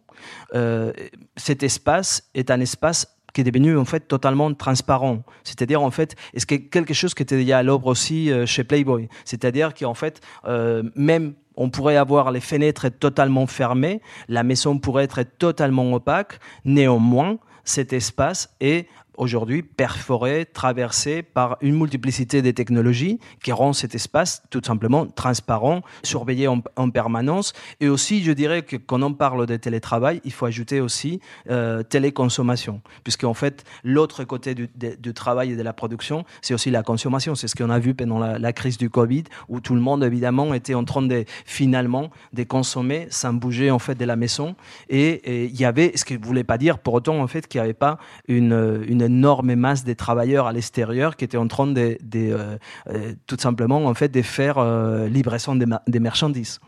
euh, 0.55 0.91
cet 1.35 1.63
espace 1.63 2.29
est 2.33 2.51
un 2.51 2.59
espace 2.59 3.18
qui 3.33 3.41
est 3.41 3.43
devenu 3.43 3.77
en 3.77 3.85
fait 3.85 4.01
totalement 4.01 4.53
transparent. 4.53 5.23
C'est-à-dire 5.43 5.81
en 5.81 5.91
fait, 5.91 6.15
est-ce 6.33 6.45
que 6.45 6.55
quelque 6.55 6.93
chose 6.93 7.13
qui 7.13 7.23
était 7.23 7.37
déjà 7.37 7.59
à 7.59 7.63
l'œuvre 7.63 7.87
aussi 7.87 8.31
euh, 8.31 8.45
chez 8.45 8.63
Playboy. 8.63 9.09
C'est-à-dire 9.25 9.73
qu'en 9.73 9.93
fait, 9.93 10.21
euh, 10.45 10.83
même 10.95 11.33
on 11.55 11.69
pourrait 11.69 11.97
avoir 11.97 12.31
les 12.31 12.39
fenêtres 12.39 12.87
totalement 12.89 13.45
fermées, 13.47 14.01
la 14.29 14.43
maison 14.43 14.79
pourrait 14.79 15.03
être 15.03 15.23
totalement 15.23 15.93
opaque. 15.93 16.39
Néanmoins, 16.63 17.37
cet 17.65 17.91
espace 17.91 18.55
est 18.61 18.87
aujourd'hui 19.19 19.61
perforé, 19.61 20.47
traversé 20.51 21.21
par 21.21 21.57
une 21.61 21.75
multiplicité 21.75 22.41
de 22.41 22.51
technologies 22.51 23.19
qui 23.43 23.51
rend 23.51 23.73
cet 23.73 23.93
espace 23.93 24.41
tout 24.49 24.61
simplement 24.65 25.05
transparent, 25.05 25.81
surveillé 26.03 26.47
en, 26.47 26.89
permanence. 26.89 27.53
Et 27.81 27.89
aussi, 27.89 28.23
je 28.23 28.31
dirais 28.31 28.61
que 28.63 28.77
quand 28.77 29.01
on 29.03 29.13
parle 29.13 29.45
de 29.45 29.57
télétravail, 29.57 30.21
il 30.23 30.31
faut 30.31 30.45
ajouter 30.45 30.79
aussi 30.79 31.19
euh, 31.49 31.83
téléconsommation, 31.83 32.81
puisque 33.03 33.25
en 33.25 33.33
fait, 33.33 33.63
l'autre 33.83 34.23
côté 34.23 34.55
du, 34.55 34.69
travail 35.13 35.51
et 35.51 35.55
de 35.55 35.61
la 35.61 35.73
production, 35.73 36.23
c'est 36.41 36.53
aussi 36.53 36.71
la 36.71 36.81
consommation. 36.81 37.35
C'est 37.35 37.47
ce 37.47 37.55
qu'on 37.55 37.69
a 37.69 37.79
vu 37.79 37.93
pendant 37.93 38.19
la, 38.19 38.53
crise 38.53 38.77
du 38.77 38.89
Covid, 38.89 39.25
où 39.49 39.59
tout 39.59 39.75
le 39.75 39.81
monde 39.81 40.03
évidemment 40.03 40.53
était 40.53 40.73
en 40.73 40.85
train 40.85 41.01
de 41.01 41.25
finalement 41.45 42.09
de 42.33 42.43
consommer 42.43 43.07
sans 43.09 43.33
bouger 43.33 43.69
en 43.69 43.79
fait 43.79 43.95
de 43.95 44.05
la 44.05 44.15
maison. 44.15 44.55
Et 44.89 45.45
il 45.45 45.59
y 45.59 45.65
avait, 45.65 45.91
ce 45.95 46.05
qui 46.05 46.17
ne 46.17 46.25
voulait 46.25 46.43
pas 46.45 46.57
dire 46.57 46.79
pour 46.79 46.93
autant 46.93 47.19
en 47.19 47.27
fait 47.27 47.47
qu'il 47.47 47.59
n'y 47.59 47.65
avait 47.65 47.73
pas 47.73 47.99
une, 48.27 48.83
une 48.87 49.08
énorme 49.09 49.55
masse 49.55 49.83
de 49.83 49.93
travailleurs 49.93 50.45
à 50.47 50.53
l'extérieur 50.53 51.15
qui 51.15 51.25
étaient 51.25 51.37
en 51.37 51.47
train 51.47 51.67
de, 51.67 51.97
euh, 52.15 52.57
euh, 52.89 53.13
tout 53.27 53.37
simplement 53.39 53.85
en 53.85 53.93
fait 53.93 54.09
de 54.09 54.21
faire 54.21 54.57
euh, 54.57 55.07
livraison 55.07 55.55
des, 55.55 55.99
marchandises. 55.99 56.59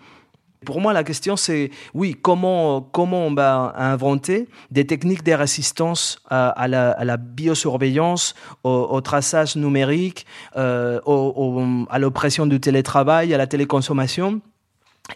Pour 0.66 0.80
moi, 0.80 0.94
la 0.94 1.04
question, 1.04 1.36
c'est, 1.38 1.72
oui, 1.96 2.16
comment, 2.22 2.82
comment 2.82 3.26
on 3.26 3.34
va 3.34 3.74
inventer 3.78 4.48
des 4.70 4.86
techniques 4.86 5.24
de 5.24 5.32
résistance 5.32 6.22
à, 6.30 6.68
la, 6.68 7.18
biosurveillance, 7.18 8.36
au, 8.64 9.02
traçage 9.02 9.56
numérique, 9.56 10.28
à 10.54 11.98
l'oppression 11.98 12.46
du 12.46 12.60
télétravail, 12.60 13.34
à 13.34 13.40
la 13.40 13.48
téléconsommation 13.48 14.40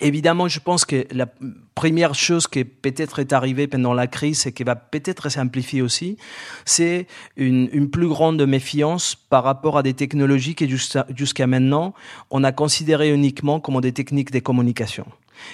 Évidemment, 0.01 0.47
je 0.47 0.59
pense 0.59 0.85
que 0.85 1.05
la 1.11 1.27
première 1.73 2.15
chose 2.15 2.47
qui 2.47 2.63
peut-être 2.65 3.19
est 3.19 3.33
arrivée 3.33 3.67
pendant 3.67 3.93
la 3.93 4.07
crise 4.07 4.47
et 4.47 4.51
qui 4.51 4.63
va 4.63 4.75
peut-être 4.75 5.29
s'amplifier 5.29 5.81
aussi, 5.81 6.17
c'est 6.65 7.07
une, 7.37 7.89
plus 7.89 8.07
grande 8.07 8.41
méfiance 8.45 9.15
par 9.15 9.43
rapport 9.43 9.77
à 9.77 9.83
des 9.83 9.93
technologies 9.93 10.55
que 10.55 10.65
jusqu'à 10.67 11.47
maintenant, 11.47 11.93
on 12.31 12.43
a 12.43 12.51
considéré 12.51 13.13
uniquement 13.13 13.59
comme 13.59 13.79
des 13.81 13.91
techniques 13.91 14.31
de 14.31 14.39
communication. 14.39 15.05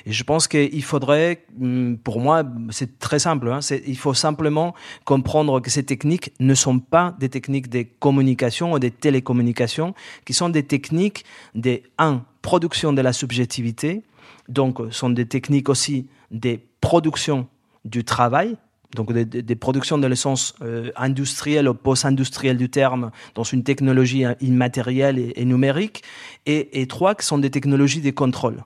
Et 0.06 0.12
je 0.12 0.24
pense 0.24 0.48
qu'il 0.48 0.84
faudrait, 0.84 1.44
hum, 1.60 1.98
pour 2.04 2.20
moi, 2.20 2.44
c'est 2.70 3.00
très 3.00 3.20
simple, 3.20 3.50
hein, 3.50 3.60
il 3.88 3.98
faut 3.98 4.14
simplement 4.14 4.74
comprendre 5.06 5.60
que 5.60 5.70
ces 5.70 5.84
techniques 5.84 6.32
ne 6.40 6.54
sont 6.54 6.80
pas 6.80 7.16
des 7.20 7.30
techniques 7.30 7.70
de 7.70 7.86
communication 8.00 8.74
ou 8.74 8.80
de 8.80 8.90
télécommunication, 8.90 9.94
qui 10.26 10.34
sont 10.34 10.50
des 10.50 10.64
techniques 10.64 11.26
de, 11.56 11.82
un, 11.98 12.24
production 12.42 12.94
de 12.94 13.02
la 13.02 13.14
subjectivité, 13.14 14.04
donc 14.52 14.80
ce 14.80 14.92
sont 14.92 15.10
des 15.10 15.26
techniques 15.26 15.70
aussi 15.70 16.08
des 16.30 16.60
productions 16.82 17.48
du 17.86 18.04
travail, 18.04 18.58
donc 18.96 19.14
des, 19.14 19.56
productions 19.56 19.98
dans 19.98 20.10
le 20.10 20.16
sens 20.16 20.54
euh, 20.62 20.92
industriel 20.98 21.70
ou 21.70 21.74
post-industriel 21.74 22.58
du 22.58 22.70
terme, 22.70 23.12
dans 23.36 23.44
une 23.44 23.64
technologie 23.64 24.26
immatérielle 24.42 25.32
et, 25.34 25.46
numérique, 25.46 26.04
et, 26.46 26.86
trois 26.88 27.16
qui 27.16 27.26
sont 27.26 27.38
des 27.38 27.50
technologies 27.50 28.02
de 28.02 28.12
contrôle. 28.12 28.64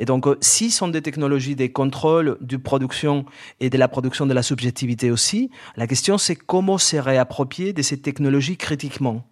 Et 0.00 0.04
donc, 0.04 0.26
euh, 0.26 0.36
si 0.40 0.70
sont 0.70 0.88
des 0.88 1.02
technologies 1.02 1.54
de 1.54 1.66
contrôle 1.68 2.38
de 2.40 2.56
production 2.56 3.24
et 3.60 3.70
de 3.70 3.78
la 3.78 3.86
production 3.86 4.26
de 4.26 4.34
la 4.34 4.42
subjectivité 4.42 5.10
aussi, 5.10 5.50
la 5.76 5.86
question 5.86 6.18
c'est 6.18 6.34
comment 6.34 6.78
se 6.78 6.96
réapproprier 6.96 7.72
de 7.72 7.82
ces 7.82 8.00
technologies 8.00 8.56
critiquement. 8.56 9.24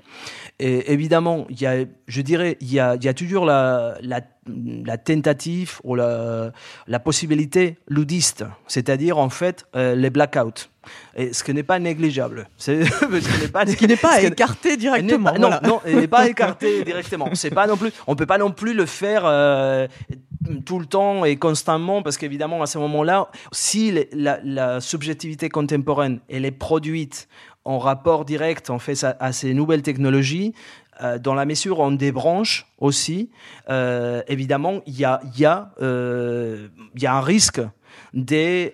Et 0.60 0.92
évidemment, 0.92 1.46
il 1.50 1.60
y 1.60 1.66
a, 1.66 1.84
je 2.06 2.20
dirais, 2.20 2.56
il 2.60 2.72
y 2.72 2.78
a, 2.78 2.94
il 2.94 3.04
y 3.04 3.08
a 3.08 3.14
toujours 3.14 3.46
la, 3.46 3.96
la, 4.00 4.20
la, 4.46 4.98
tentative 4.98 5.80
ou 5.84 5.94
la, 5.94 6.52
la 6.86 6.98
possibilité 6.98 7.78
ludiste, 7.88 8.44
c'est-à-dire 8.66 9.18
en 9.18 9.30
fait 9.30 9.66
euh, 9.76 9.94
les 9.94 10.10
blackouts. 10.10 10.68
Et 11.16 11.32
ce 11.32 11.42
qui 11.42 11.52
n'est 11.52 11.64
pas 11.64 11.78
négligeable. 11.78 12.48
ce 12.56 12.70
n'est 12.70 13.48
pas, 13.48 13.66
ce 13.66 13.74
qui 13.74 13.86
n'est 13.86 13.96
pas 13.96 14.22
écarté 14.22 14.76
directement. 14.76 15.32
Non, 15.38 15.50
non, 15.62 15.80
il 15.86 15.96
n'est 15.96 16.08
pas 16.08 16.28
écarté 16.28 16.84
directement. 16.84 17.28
C'est 17.34 17.50
pas 17.50 17.66
non 17.66 17.76
plus, 17.76 17.90
on 18.06 18.14
peut 18.14 18.26
pas 18.26 18.38
non 18.38 18.52
plus 18.52 18.74
le 18.74 18.86
faire 18.86 19.22
euh, 19.24 19.88
tout 20.64 20.78
le 20.78 20.86
temps 20.86 21.24
et 21.24 21.36
constamment 21.36 22.02
parce 22.02 22.16
qu'évidemment 22.16 22.62
à 22.62 22.66
ce 22.66 22.78
moment-là, 22.78 23.30
si 23.52 23.92
la, 24.12 24.38
la, 24.44 24.80
subjectivité 24.80 25.48
contemporaine 25.48 26.20
elle 26.28 26.44
est 26.44 26.50
produite 26.50 27.28
en 27.66 27.78
rapport 27.78 28.24
direct 28.24 28.70
en 28.70 28.78
fait 28.78 29.04
à, 29.04 29.32
ces 29.32 29.52
nouvelles 29.52 29.82
technologies, 29.82 30.54
euh, 31.02 31.18
dans 31.18 31.34
la 31.34 31.44
mesure 31.44 31.80
où 31.80 31.82
on 31.82 31.92
débranche 31.92 32.66
aussi, 32.78 33.30
euh, 33.68 34.22
évidemment, 34.28 34.80
il 34.86 34.98
y 34.98 35.04
a, 35.04 35.20
euh, 35.82 36.68
un 37.02 37.20
risque 37.20 37.60
des, 38.14 38.72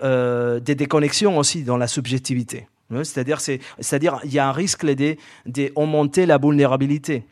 des 0.63 0.75
déconnexions 0.75 1.39
aussi 1.39 1.65
dans 1.65 1.77
la 1.77 1.87
subjectivité. 1.87 2.69
C'est-à-dire, 2.91 3.41
c'est-à-dire, 3.41 4.21
il 4.25 4.33
y 4.33 4.39
a 4.39 4.49
un 4.49 4.53
risque 4.53 4.85
d'augmenter 5.47 6.27
la 6.27 6.39
vulnérabilité 6.39 7.25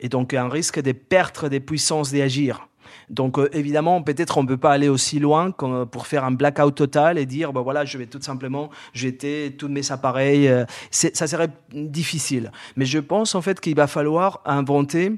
et 0.00 0.08
donc 0.08 0.32
un 0.32 0.48
risque 0.48 0.80
de 0.80 0.92
perdre 0.92 1.48
des 1.48 1.60
puissances 1.60 2.12
d'agir. 2.12 2.66
Donc 3.12 3.38
euh, 3.38 3.48
évidemment, 3.52 4.02
peut-être 4.02 4.38
on 4.38 4.42
ne 4.42 4.48
peut 4.48 4.56
pas 4.56 4.72
aller 4.72 4.88
aussi 4.88 5.20
loin 5.20 5.50
pour 5.50 6.06
faire 6.06 6.24
un 6.24 6.32
blackout 6.32 6.74
total 6.74 7.18
et 7.18 7.26
dire, 7.26 7.52
bah, 7.52 7.60
voilà, 7.60 7.84
je 7.84 7.98
vais 7.98 8.06
tout 8.06 8.20
simplement 8.20 8.70
jeter 8.94 9.54
tous 9.56 9.68
mes 9.68 9.92
appareils. 9.92 10.48
Euh, 10.48 10.64
ça 10.90 11.26
serait 11.26 11.50
difficile. 11.72 12.50
Mais 12.76 12.86
je 12.86 12.98
pense 12.98 13.34
en 13.34 13.42
fait 13.42 13.60
qu'il 13.60 13.76
va 13.76 13.86
falloir 13.86 14.40
inventer 14.46 15.12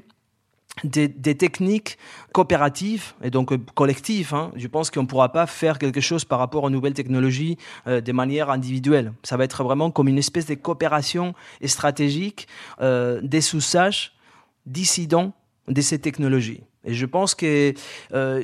des, 0.83 1.07
techniques 1.07 1.97
coopératives 2.33 3.13
et 3.23 3.29
donc 3.29 3.53
euh, 3.53 3.57
collectives. 3.75 4.33
Hein. 4.33 4.51
Je 4.57 4.67
pense 4.67 4.91
qu'on 4.91 5.03
ne 5.03 5.07
pourra 5.07 5.31
pas 5.31 5.47
faire 5.47 5.79
quelque 5.79 6.01
chose 6.01 6.25
par 6.25 6.39
rapport 6.39 6.65
aux 6.65 6.69
nouvelles 6.69 6.93
technologies 6.93 7.57
de 7.87 8.11
manière 8.11 8.49
individuelle. 8.49 9.13
Ça 9.23 9.37
va 9.37 9.45
être 9.45 9.63
vraiment 9.63 9.89
comme 9.89 10.09
une 10.09 10.17
espèce 10.17 10.47
de 10.47 10.55
coopération 10.55 11.33
stratégique 11.63 12.49
des 12.81 13.41
sous-sages 13.41 14.13
dissidents 14.65 15.33
de 15.67 15.81
ces 15.81 15.99
technologies. 15.99 16.61
Et 16.85 16.93
je 16.93 17.05
pense 17.05 17.33
que 17.33 17.73
euh, 18.13 18.43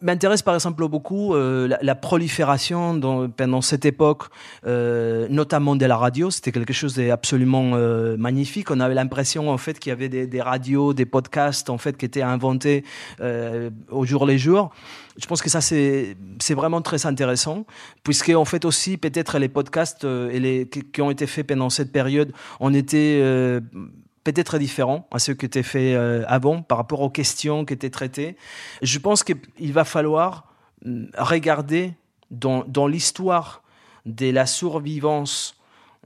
m'intéresse 0.00 0.42
par 0.42 0.54
exemple 0.54 0.86
beaucoup 0.88 1.34
euh, 1.34 1.68
la, 1.80 1.94
prolifération 1.94 3.00
pendant 3.36 3.60
cette 3.60 3.84
époque, 3.84 4.24
euh, 4.66 5.28
notamment 5.30 5.76
de 5.76 5.86
la 5.86 5.96
radio. 5.96 6.30
C'était 6.30 6.50
quelque 6.50 6.72
chose 6.72 6.96
d'absolument 6.96 7.72
euh, 7.74 8.16
magnifique. 8.16 8.70
On 8.70 8.80
avait 8.80 8.94
l'impression 8.94 9.48
en 9.50 9.58
fait 9.58 9.78
qu'il 9.78 9.90
y 9.90 9.92
avait 9.92 10.08
des, 10.08 10.40
radios, 10.40 10.92
des 10.92 11.06
podcasts 11.06 11.70
en 11.70 11.78
fait 11.78 11.96
qui 11.96 12.04
étaient 12.04 12.22
inventés 12.22 12.84
euh, 13.20 13.70
au 13.90 14.04
jour 14.04 14.26
les 14.26 14.38
jours. 14.38 14.70
Je 15.16 15.26
pense 15.26 15.42
que 15.42 15.50
ça 15.50 15.60
c'est 15.60 16.16
c'est 16.40 16.54
vraiment 16.54 16.80
très 16.80 17.06
intéressant 17.06 17.64
puisque 18.02 18.30
en 18.30 18.46
fait 18.46 18.64
aussi 18.64 18.96
peut-être 18.96 19.38
les 19.38 19.48
podcasts 19.48 20.04
et 20.04 20.40
les 20.40 20.66
qui 20.66 21.02
ont 21.02 21.10
été 21.10 21.26
faits 21.26 21.46
pendant 21.46 21.70
cette 21.70 21.92
période, 21.92 22.32
on 22.60 22.72
était 22.74 23.20
peut-être 24.24 24.58
différent 24.58 25.06
à 25.10 25.18
ce 25.18 25.32
qui 25.32 25.46
était 25.46 25.62
fait 25.62 25.94
euh, 25.94 26.24
avant 26.26 26.62
par 26.62 26.78
rapport 26.78 27.00
aux 27.00 27.10
questions 27.10 27.64
qui 27.64 27.74
étaient 27.74 27.90
traitées. 27.90 28.36
Je 28.82 28.98
pense 28.98 29.24
qu'il 29.24 29.72
va 29.72 29.84
falloir 29.84 30.52
mm, 30.84 31.06
regarder 31.18 31.94
dans, 32.30 32.64
dans 32.66 32.86
l'histoire 32.86 33.62
de 34.06 34.30
la 34.30 34.46
survivance 34.46 35.56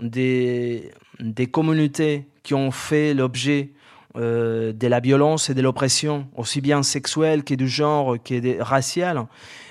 des, 0.00 0.90
des 1.20 1.46
communautés 1.46 2.28
qui 2.42 2.54
ont 2.54 2.70
fait 2.70 3.14
l'objet 3.14 3.72
euh, 4.16 4.72
de 4.72 4.86
la 4.86 5.00
violence 5.00 5.50
et 5.50 5.54
de 5.54 5.60
l'oppression, 5.60 6.26
aussi 6.36 6.60
bien 6.60 6.82
sexuelle 6.82 7.44
que 7.44 7.54
du 7.54 7.68
genre, 7.68 8.16
que 8.22 8.62
raciale, 8.62 9.26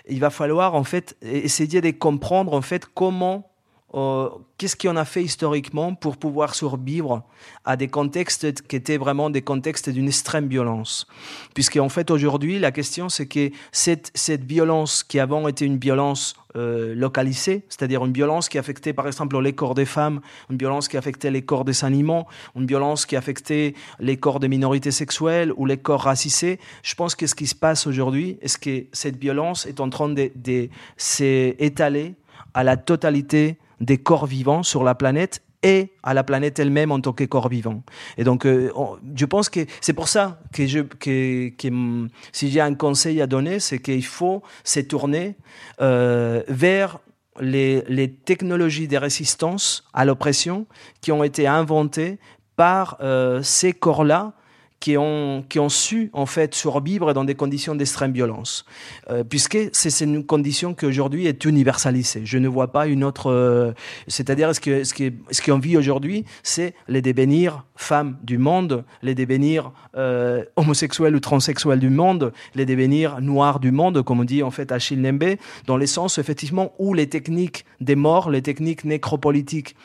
il 0.07 0.19
va 0.19 0.29
falloir 0.29 0.75
en 0.75 0.83
fait 0.83 1.17
essayer 1.23 1.81
de 1.81 1.91
comprendre 1.91 2.53
en 2.53 2.61
fait 2.61 2.85
comment 2.93 3.49
euh, 3.95 4.29
qu'est-ce 4.57 4.75
qu'on 4.75 4.97
a 4.97 5.05
fait 5.05 5.23
historiquement 5.23 5.95
pour 5.95 6.17
pouvoir 6.17 6.53
survivre 6.53 7.23
à 7.63 7.77
des 7.77 7.87
contextes 7.87 8.61
qui 8.63 8.75
étaient 8.75 8.97
vraiment 8.97 9.29
des 9.29 9.41
contextes 9.41 9.89
d'une 9.89 10.07
extrême 10.07 10.47
violence? 10.47 11.07
Puisque 11.53 11.77
en 11.77 11.87
fait 11.87 12.11
aujourd'hui, 12.11 12.59
la 12.59 12.71
question 12.71 13.07
c'est 13.07 13.25
que 13.25 13.51
cette, 13.71 14.11
violence 14.43 15.01
qui 15.03 15.17
avant 15.17 15.47
était 15.47 15.65
une 15.65 15.77
violence 15.77 16.35
euh, 16.57 16.93
localisée, 16.93 17.63
c'est-à-dire 17.69 18.03
une 18.03 18.11
violence 18.11 18.49
qui 18.49 18.57
affectait 18.57 18.91
par 18.91 19.07
exemple 19.07 19.39
les 19.39 19.53
corps 19.53 19.75
des 19.75 19.85
femmes, 19.85 20.19
une 20.49 20.57
violence 20.57 20.89
qui 20.89 20.97
affectait 20.97 21.31
les 21.31 21.43
corps 21.43 21.63
des 21.63 21.85
animaux, 21.85 22.25
une 22.57 22.65
violence 22.65 23.05
qui 23.05 23.15
affectait 23.15 23.75
les 23.99 24.17
corps 24.17 24.41
des 24.41 24.49
minorités 24.49 24.91
sexuelles 24.91 25.53
ou 25.55 25.65
les 25.65 25.77
corps 25.77 26.01
racisés. 26.01 26.59
Je 26.83 26.95
pense 26.95 27.15
que 27.15 27.27
ce 27.27 27.35
qui 27.35 27.47
se 27.47 27.55
passe 27.55 27.87
aujourd'hui, 27.87 28.37
est-ce 28.41 28.57
que 28.57 28.87
cette 28.91 29.17
violence 29.17 29.65
est 29.65 29.79
en 29.79 29.89
train 29.89 30.09
de 30.09 30.69
s'étaler 30.97 32.15
à 32.53 32.63
la 32.63 32.75
totalité 32.75 33.57
des 33.85 33.97
corps 33.97 34.25
vivants 34.25 34.63
sur 34.63 34.83
la 34.83 34.95
planète 34.95 35.41
et 35.63 35.93
à 36.03 36.13
la 36.13 36.23
planète 36.23 36.59
elle-même 36.59 36.91
en 36.91 36.99
tant 36.99 37.13
que 37.13 37.23
corps 37.23 37.49
vivant. 37.49 37.81
Et 38.17 38.23
donc, 38.23 38.45
euh, 38.45 38.71
je 39.15 39.25
pense 39.25 39.49
que 39.49 39.61
c'est 39.81 39.93
pour 39.93 40.07
ça 40.07 40.39
que, 40.53 40.67
je, 40.67 40.81
que, 40.81 41.49
que 41.49 42.07
si 42.31 42.51
j'ai 42.51 42.61
un 42.61 42.75
conseil 42.75 43.21
à 43.21 43.27
donner, 43.27 43.59
c'est 43.59 43.79
qu'il 43.79 44.05
faut 44.05 44.43
se 44.63 44.81
tourner 44.81 45.35
euh, 45.81 46.43
vers 46.47 46.99
les, 47.39 47.83
les, 47.87 48.11
technologies 48.11 48.87
de 48.87 48.97
résistance 48.97 49.83
à 49.93 50.05
l'oppression 50.05 50.67
qui 51.01 51.11
ont 51.11 51.23
été 51.23 51.47
inventées 51.47 52.19
par 52.55 52.97
euh, 53.01 53.41
ces 53.41 53.73
corps-là 53.73 54.33
qui 54.79 54.97
ont, 54.97 55.43
su 55.69 56.09
en 56.13 56.25
fait 56.25 56.53
survivre 56.53 57.13
dans 57.13 57.23
des 57.23 57.35
conditions 57.35 57.75
d'extrême 57.75 58.11
violence, 58.11 58.65
euh, 59.09 59.23
puisque 59.23 59.57
c'est 59.71 60.03
une 60.03 60.23
condition 60.23 60.73
qui 60.73 60.85
aujourd'hui 60.85 61.25
est 61.27 61.45
universalisée. 61.45 62.21
Je 62.23 62.37
ne 62.37 62.47
vois 62.47 62.71
pas 62.71 62.87
une 62.87 63.03
autre, 63.03 63.31
euh, 63.31 63.71
c'est-à-dire 64.07 64.53
ce 64.53 64.59
que 64.59 64.83
ce 64.83 64.93
qui 64.93 65.13
ce 65.31 65.41
qu'on 65.41 65.59
vit 65.59 65.77
aujourd'hui, 65.77 66.25
c'est 66.43 66.75
les 66.87 67.01
devenir 67.01 67.63
femmes 67.75 68.17
du 68.23 68.37
monde, 68.37 68.83
les 69.01 69.15
devenir 69.15 69.71
euh, 69.97 70.43
homosexuels 70.55 71.15
ou 71.15 71.19
transsexuels 71.19 71.79
du 71.79 71.89
monde, 71.89 72.31
les 72.53 72.65
devenir 72.65 73.21
noirs 73.21 73.59
du 73.59 73.71
monde, 73.71 74.03
comme 74.03 74.19
on 74.19 74.23
dit 74.23 74.43
en 74.43 74.51
fait 74.51 74.71
Achille 74.71 74.99
Nembe, 74.99 75.35
dans 75.65 75.77
le 75.77 75.85
sens 75.85 76.17
effectivement 76.17 76.73
où 76.79 76.93
les 76.93 77.07
techniques 77.07 77.65
des 77.81 77.95
morts, 77.95 78.29
les 78.29 78.41
techniques 78.41 78.85
nécropolitiques 78.85 79.75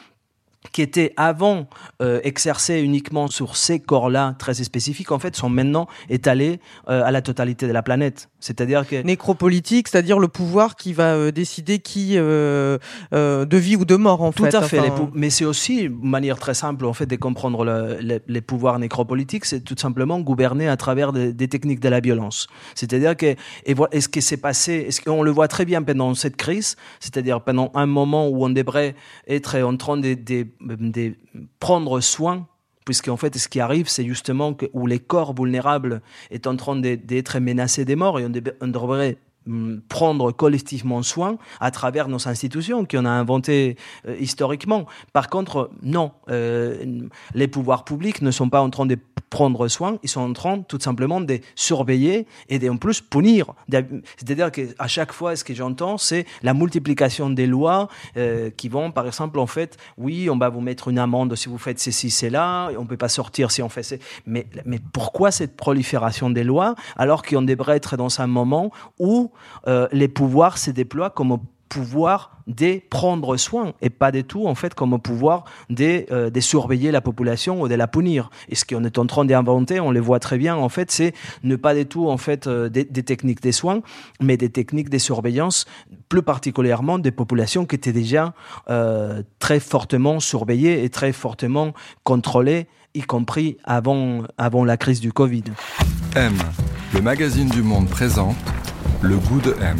qui 0.72 0.82
étaient 0.82 1.12
avant 1.16 1.68
euh, 2.00 2.20
exercées 2.22 2.80
uniquement 2.80 3.28
sur 3.28 3.56
ces 3.56 3.80
corps-là 3.80 4.34
très 4.38 4.54
spécifiques, 4.54 5.12
en 5.12 5.18
fait, 5.18 5.36
sont 5.36 5.48
maintenant 5.48 5.86
étalés 6.08 6.60
euh, 6.88 7.02
à 7.04 7.10
la 7.10 7.22
totalité 7.22 7.66
de 7.66 7.72
la 7.72 7.82
planète. 7.82 8.29
C'est-à-dire 8.40 8.86
que 8.86 9.02
nécropolitique, 9.02 9.88
c'est-à-dire 9.88 10.18
le 10.18 10.28
pouvoir 10.28 10.76
qui 10.76 10.92
va 10.92 11.14
euh, 11.14 11.30
décider 11.30 11.78
qui 11.78 12.14
euh, 12.16 12.78
euh, 13.12 13.44
de 13.44 13.56
vie 13.56 13.76
ou 13.76 13.84
de 13.84 13.96
mort 13.96 14.22
en 14.22 14.32
Tout 14.32 14.44
fait. 14.44 14.54
à 14.54 14.62
fait. 14.62 14.80
Enfin, 14.80 15.10
mais 15.14 15.30
c'est 15.30 15.44
aussi 15.44 15.82
une 15.82 16.08
manière 16.08 16.38
très 16.38 16.54
simple 16.54 16.86
en 16.86 16.92
fait 16.92 17.06
de 17.06 17.16
comprendre 17.16 17.64
le, 17.64 17.98
le, 18.00 18.20
les 18.26 18.40
pouvoirs 18.40 18.78
nécropolitiques, 18.78 19.44
c'est 19.44 19.60
tout 19.60 19.76
simplement 19.78 20.20
gouverner 20.20 20.68
à 20.68 20.76
travers 20.76 21.12
des, 21.12 21.32
des 21.32 21.48
techniques 21.48 21.80
de 21.80 21.88
la 21.88 22.00
violence. 22.00 22.46
C'est-à-dire 22.74 23.16
que 23.16 23.34
et 23.66 23.74
voilà, 23.74 23.94
est-ce 23.94 24.08
que 24.08 24.20
c'est 24.20 24.38
passé, 24.38 24.86
est-ce 24.88 25.00
qu'on 25.00 25.22
le 25.22 25.30
voit 25.30 25.48
très 25.48 25.64
bien 25.64 25.82
pendant 25.82 26.14
cette 26.14 26.36
crise, 26.36 26.76
c'est-à-dire 26.98 27.42
pendant 27.42 27.70
un 27.74 27.86
moment 27.86 28.28
où 28.28 28.44
on 28.44 28.50
devrait 28.50 28.94
être 29.28 29.58
en 29.60 29.76
train 29.76 29.96
de, 29.96 30.14
de, 30.14 30.46
de 30.60 31.14
prendre 31.58 32.00
soin 32.00 32.46
puisqu'en 32.90 33.16
fait, 33.16 33.38
ce 33.38 33.46
qui 33.46 33.60
arrive, 33.60 33.88
c'est 33.88 34.04
justement 34.04 34.52
que, 34.52 34.66
où 34.72 34.84
les 34.84 34.98
corps 34.98 35.32
vulnérables 35.32 36.02
est 36.32 36.48
en 36.48 36.56
train 36.56 36.74
d'être 36.74 37.38
menacés 37.38 37.84
des 37.84 37.94
morts 37.94 38.18
et 38.18 38.26
on, 38.26 38.66
devrait 38.66 39.16
prendre 39.88 40.32
collectivement 40.32 41.02
soin 41.02 41.38
à 41.60 41.70
travers 41.70 42.08
nos 42.08 42.28
institutions 42.28 42.84
qu'on 42.84 43.04
a 43.04 43.10
inventées 43.10 43.76
euh, 44.06 44.16
historiquement. 44.18 44.86
Par 45.12 45.28
contre, 45.28 45.70
non, 45.82 46.12
euh, 46.30 46.84
les 47.34 47.48
pouvoirs 47.48 47.84
publics 47.84 48.22
ne 48.22 48.30
sont 48.30 48.48
pas 48.48 48.60
en 48.60 48.70
train 48.70 48.86
de 48.86 48.96
prendre 49.30 49.68
soin, 49.68 49.98
ils 50.02 50.08
sont 50.08 50.20
en 50.20 50.32
train 50.32 50.60
tout 50.60 50.80
simplement 50.80 51.20
de 51.20 51.38
surveiller 51.54 52.26
et 52.48 52.58
de, 52.58 52.68
en 52.68 52.76
plus 52.76 53.00
punir. 53.00 53.54
C'est-à-dire 54.16 54.50
qu'à 54.50 54.88
chaque 54.88 55.12
fois, 55.12 55.36
ce 55.36 55.44
que 55.44 55.54
j'entends, 55.54 55.98
c'est 55.98 56.26
la 56.42 56.52
multiplication 56.52 57.30
des 57.30 57.46
lois 57.46 57.88
euh, 58.16 58.50
qui 58.50 58.68
vont, 58.68 58.90
par 58.90 59.06
exemple, 59.06 59.38
en 59.38 59.46
fait, 59.46 59.76
oui, 59.96 60.28
on 60.28 60.36
va 60.36 60.48
vous 60.48 60.60
mettre 60.60 60.88
une 60.88 60.98
amende 60.98 61.36
si 61.36 61.48
vous 61.48 61.58
faites 61.58 61.78
ceci, 61.78 62.10
cela, 62.10 62.70
on 62.76 62.86
peut 62.86 62.96
pas 62.96 63.08
sortir 63.08 63.52
si 63.52 63.62
on 63.62 63.68
fait 63.68 63.84
ça. 63.84 63.96
Mais, 64.26 64.46
mais 64.64 64.80
pourquoi 64.92 65.30
cette 65.30 65.56
prolifération 65.56 66.28
des 66.28 66.44
lois 66.44 66.74
alors 66.96 67.22
qu'on 67.22 67.42
devrait 67.42 67.76
être 67.76 67.96
dans 67.96 68.20
un 68.20 68.26
moment 68.26 68.72
où 68.98 69.30
euh, 69.66 69.88
les 69.92 70.08
pouvoirs 70.08 70.58
se 70.58 70.70
déploient 70.70 71.10
comme 71.10 71.38
pouvoir 71.68 72.42
de 72.48 72.80
prendre 72.90 73.36
soin 73.36 73.74
et 73.80 73.90
pas 73.90 74.10
du 74.10 74.24
tout 74.24 74.46
en 74.46 74.56
fait 74.56 74.74
comme 74.74 74.98
pouvoir 75.00 75.44
de, 75.68 76.04
euh, 76.10 76.28
de 76.28 76.40
surveiller 76.40 76.90
la 76.90 77.00
population 77.00 77.60
ou 77.62 77.68
de 77.68 77.76
la 77.76 77.86
punir. 77.86 78.28
Et 78.48 78.56
ce 78.56 78.64
qu'on 78.64 78.82
est 78.82 78.98
en 78.98 79.06
train 79.06 79.24
d'inventer, 79.24 79.78
on 79.78 79.92
le 79.92 80.00
voit 80.00 80.18
très 80.18 80.36
bien 80.36 80.56
en 80.56 80.68
fait, 80.68 80.90
c'est 80.90 81.14
ne 81.44 81.54
pas 81.54 81.74
du 81.74 81.86
tout 81.86 82.08
en 82.08 82.16
fait 82.16 82.48
euh, 82.48 82.68
des, 82.68 82.84
techniques 82.84 83.40
de 83.40 83.52
soins, 83.52 83.82
mais 84.20 84.36
des 84.36 84.50
techniques 84.50 84.90
de 84.90 84.98
surveillance, 84.98 85.64
plus 86.08 86.22
particulièrement 86.22 86.98
des 86.98 87.12
populations 87.12 87.66
qui 87.66 87.76
étaient 87.76 87.92
déjà 87.92 88.34
très 89.38 89.60
fortement 89.60 90.18
surveillées 90.18 90.84
et 90.84 90.90
très 90.90 91.12
fortement 91.12 91.72
contrôlées, 92.02 92.66
y 92.94 93.02
compris 93.02 93.58
avant, 93.64 94.24
avant 94.38 94.64
la 94.64 94.76
crise 94.76 95.00
du 95.00 95.12
Covid. 95.12 95.44
M, 96.16 96.34
le 96.94 97.00
magazine 97.00 97.48
du 97.48 97.62
monde 97.62 97.88
présente 97.88 98.36
le 99.02 99.16
goût 99.16 99.40
de 99.40 99.54
M 99.62 99.78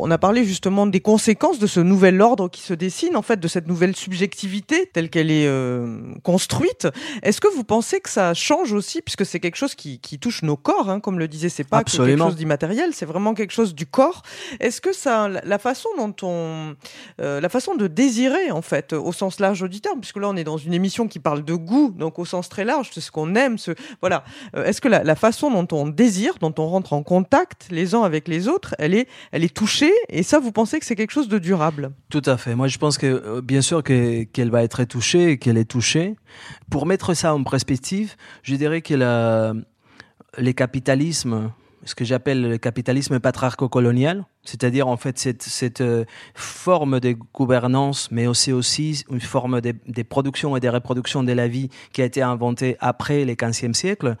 on 0.00 0.10
a 0.10 0.18
parlé 0.18 0.44
justement 0.44 0.86
des 0.86 1.00
conséquences 1.00 1.58
de 1.58 1.66
ce 1.66 1.80
nouvel 1.80 2.20
ordre 2.20 2.48
qui 2.48 2.62
se 2.62 2.74
dessine, 2.74 3.16
en 3.16 3.22
fait, 3.22 3.38
de 3.38 3.48
cette 3.48 3.66
nouvelle 3.66 3.94
subjectivité 3.96 4.90
telle 4.92 5.10
qu'elle 5.10 5.30
est 5.30 5.46
euh, 5.46 6.00
construite. 6.22 6.88
Est-ce 7.22 7.40
que 7.40 7.48
vous 7.48 7.64
pensez 7.64 8.00
que 8.00 8.08
ça 8.08 8.34
change 8.34 8.72
aussi, 8.72 9.02
puisque 9.02 9.26
c'est 9.26 9.40
quelque 9.40 9.56
chose 9.56 9.74
qui, 9.74 9.98
qui, 10.00 10.18
touche 10.18 10.42
nos 10.42 10.56
corps, 10.56 10.90
hein, 10.90 11.00
comme 11.00 11.18
le 11.18 11.28
disait, 11.28 11.48
c'est 11.48 11.64
pas 11.64 11.78
Absolument. 11.78 12.16
quelque 12.16 12.30
chose 12.30 12.36
d'immatériel, 12.36 12.90
c'est 12.92 13.06
vraiment 13.06 13.34
quelque 13.34 13.52
chose 13.52 13.74
du 13.74 13.86
corps. 13.86 14.22
Est-ce 14.60 14.80
que 14.80 14.92
ça, 14.92 15.28
la 15.28 15.58
façon 15.58 15.88
dont 15.96 16.14
on, 16.22 16.74
euh, 17.20 17.40
la 17.40 17.48
façon 17.48 17.74
de 17.74 17.86
désirer, 17.86 18.50
en 18.50 18.62
fait, 18.62 18.92
au 18.92 19.12
sens 19.12 19.40
large 19.40 19.68
du 19.68 19.80
terme, 19.80 20.00
puisque 20.00 20.16
là 20.16 20.28
on 20.28 20.36
est 20.36 20.44
dans 20.44 20.58
une 20.58 20.74
émission 20.74 21.08
qui 21.08 21.18
parle 21.18 21.44
de 21.44 21.54
goût, 21.54 21.94
donc 21.96 22.18
au 22.18 22.24
sens 22.24 22.48
très 22.48 22.64
large, 22.64 22.90
c'est 22.92 23.00
ce 23.00 23.10
qu'on 23.10 23.34
aime, 23.34 23.58
ce, 23.58 23.72
voilà. 24.00 24.24
Euh, 24.56 24.64
Est-ce 24.64 24.80
que 24.80 24.88
la, 24.88 25.04
la 25.04 25.14
façon 25.14 25.50
dont 25.50 25.76
on 25.76 25.86
désire, 25.86 26.34
dont 26.40 26.54
on 26.58 26.66
rentre 26.66 26.92
en 26.92 27.02
contact 27.02 27.66
les 27.70 27.94
uns 27.94 28.02
avec 28.02 28.28
les 28.28 28.48
autres, 28.48 28.74
elle 28.78 28.94
est, 28.94 29.08
elle 29.32 29.44
est 29.44 29.54
touchée 29.54 29.87
et 30.08 30.22
ça, 30.22 30.38
vous 30.38 30.52
pensez 30.52 30.78
que 30.78 30.86
c'est 30.86 30.96
quelque 30.96 31.12
chose 31.12 31.28
de 31.28 31.38
durable? 31.38 31.92
Tout 32.10 32.22
à 32.26 32.36
fait. 32.36 32.54
Moi, 32.54 32.68
je 32.68 32.78
pense 32.78 32.98
que 32.98 33.06
euh, 33.06 33.40
bien 33.40 33.60
sûr 33.60 33.82
qu'elle 33.82 34.26
qu 34.26 34.42
va 34.44 34.62
être 34.62 34.84
touchée 34.84 35.38
qu'elle 35.38 35.58
est 35.58 35.70
touchée. 35.70 36.16
Pour 36.70 36.86
mettre 36.86 37.14
ça 37.14 37.34
en 37.34 37.42
perspective, 37.42 38.14
je 38.42 38.54
dirais 38.54 38.82
que 38.82 38.94
les 40.36 40.54
capitalismes, 40.54 41.50
ce 41.88 41.94
que 41.94 42.04
j'appelle 42.04 42.42
le 42.42 42.58
capitalisme 42.58 43.18
patriarco-colonial, 43.18 44.26
c'est-à-dire 44.44 44.88
en 44.88 44.98
fait 44.98 45.18
cette, 45.18 45.42
cette 45.42 45.80
euh, 45.80 46.04
forme 46.34 47.00
de 47.00 47.16
gouvernance, 47.32 48.10
mais 48.10 48.26
aussi 48.26 48.52
aussi 48.52 49.04
une 49.10 49.20
forme 49.20 49.62
de, 49.62 49.74
de, 49.86 50.02
production 50.02 50.54
et 50.56 50.60
de 50.60 50.68
reproduction 50.68 51.22
de 51.22 51.32
la 51.32 51.48
vie 51.48 51.70
qui 51.92 52.02
a 52.02 52.04
été 52.04 52.20
inventée 52.20 52.76
après 52.80 53.24
le 53.24 53.32
15e 53.32 53.72
siècle, 53.72 54.16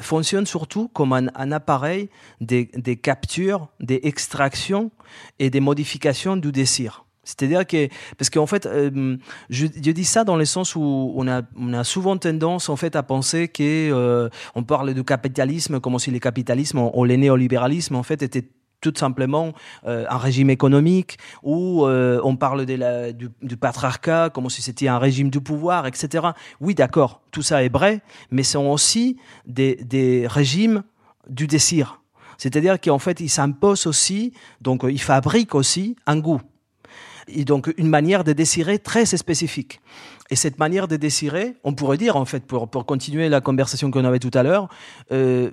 fonctionne 0.00 0.46
surtout 0.46 0.88
comme 0.88 1.12
un, 1.12 1.26
un 1.34 1.50
appareil 1.50 2.08
des 2.40 2.70
de 2.74 2.94
captures, 2.94 3.68
des 3.80 4.00
extractions 4.04 4.92
et 5.40 5.50
des 5.50 5.60
modifications 5.60 6.36
du 6.36 6.52
désir. 6.52 7.04
C'est-à-dire 7.28 7.66
que, 7.66 7.88
parce 8.16 8.30
qu'en 8.30 8.46
fait, 8.46 8.64
euh, 8.64 9.18
je, 9.50 9.66
dis 9.66 10.04
ça 10.04 10.24
dans 10.24 10.36
le 10.36 10.46
sens 10.46 10.74
où 10.74 11.12
on 11.14 11.28
a, 11.28 11.84
souvent 11.84 12.16
tendance 12.16 12.70
en 12.70 12.76
fait 12.76 12.96
à 12.96 13.02
penser 13.02 13.48
que 13.48 13.62
euh, 13.62 14.30
on 14.54 14.62
parle 14.62 14.94
du 14.94 15.04
capitalisme 15.04 15.78
comme 15.78 15.98
si 15.98 16.10
le 16.10 16.20
capitalisme 16.20 16.78
ou 16.78 17.04
le 17.04 17.16
néolibéralisme 17.16 17.96
en 17.96 18.02
fait 18.02 18.22
était 18.22 18.48
tout 18.80 18.94
simplement 18.96 19.52
euh, 19.86 20.06
un 20.08 20.16
régime 20.16 20.48
économique 20.48 21.18
où 21.42 21.84
on 21.86 22.36
parle 22.36 22.64
de 22.64 23.12
du, 23.12 23.56
patriarcat 23.58 24.30
comme 24.30 24.48
si 24.48 24.62
c'était 24.62 24.88
un 24.88 24.98
régime 24.98 25.28
du 25.28 25.42
pouvoir, 25.42 25.86
etc. 25.86 26.28
Oui, 26.60 26.74
d'accord, 26.74 27.20
tout 27.30 27.42
ça 27.42 27.62
est 27.62 27.72
vrai, 27.72 28.00
mais 28.30 28.42
ce 28.42 28.52
sont 28.52 28.66
aussi 28.66 29.18
des, 29.46 29.76
des 29.76 30.26
régimes 30.26 30.82
du 31.28 31.46
désir. 31.46 32.00
C'est-à-dire 32.38 32.80
qu'en 32.80 32.98
fait, 32.98 33.20
ils 33.20 33.28
s'imposent 33.28 33.86
aussi, 33.86 34.32
donc 34.62 34.86
ils 34.88 35.00
fabriquent 35.00 35.54
aussi 35.54 35.96
un 36.06 36.18
goût 36.18 36.40
et 37.28 37.44
donc 37.44 37.72
une 37.76 37.88
manière 37.88 38.24
de 38.24 38.32
désirer 38.32 38.78
très 38.78 39.06
spécifique. 39.06 39.80
Et 40.30 40.36
cette 40.36 40.58
manière 40.58 40.88
de 40.88 40.96
désirer, 40.96 41.54
on 41.64 41.74
pourrait 41.74 41.96
dire 41.96 42.16
en 42.16 42.24
fait, 42.24 42.44
pour, 42.44 42.68
continuer 42.86 43.28
la 43.28 43.40
conversation 43.40 43.90
qu'on 43.90 44.04
avait 44.04 44.18
tout 44.18 44.30
à 44.34 44.42
l'heure, 44.42 44.68
euh, 45.12 45.50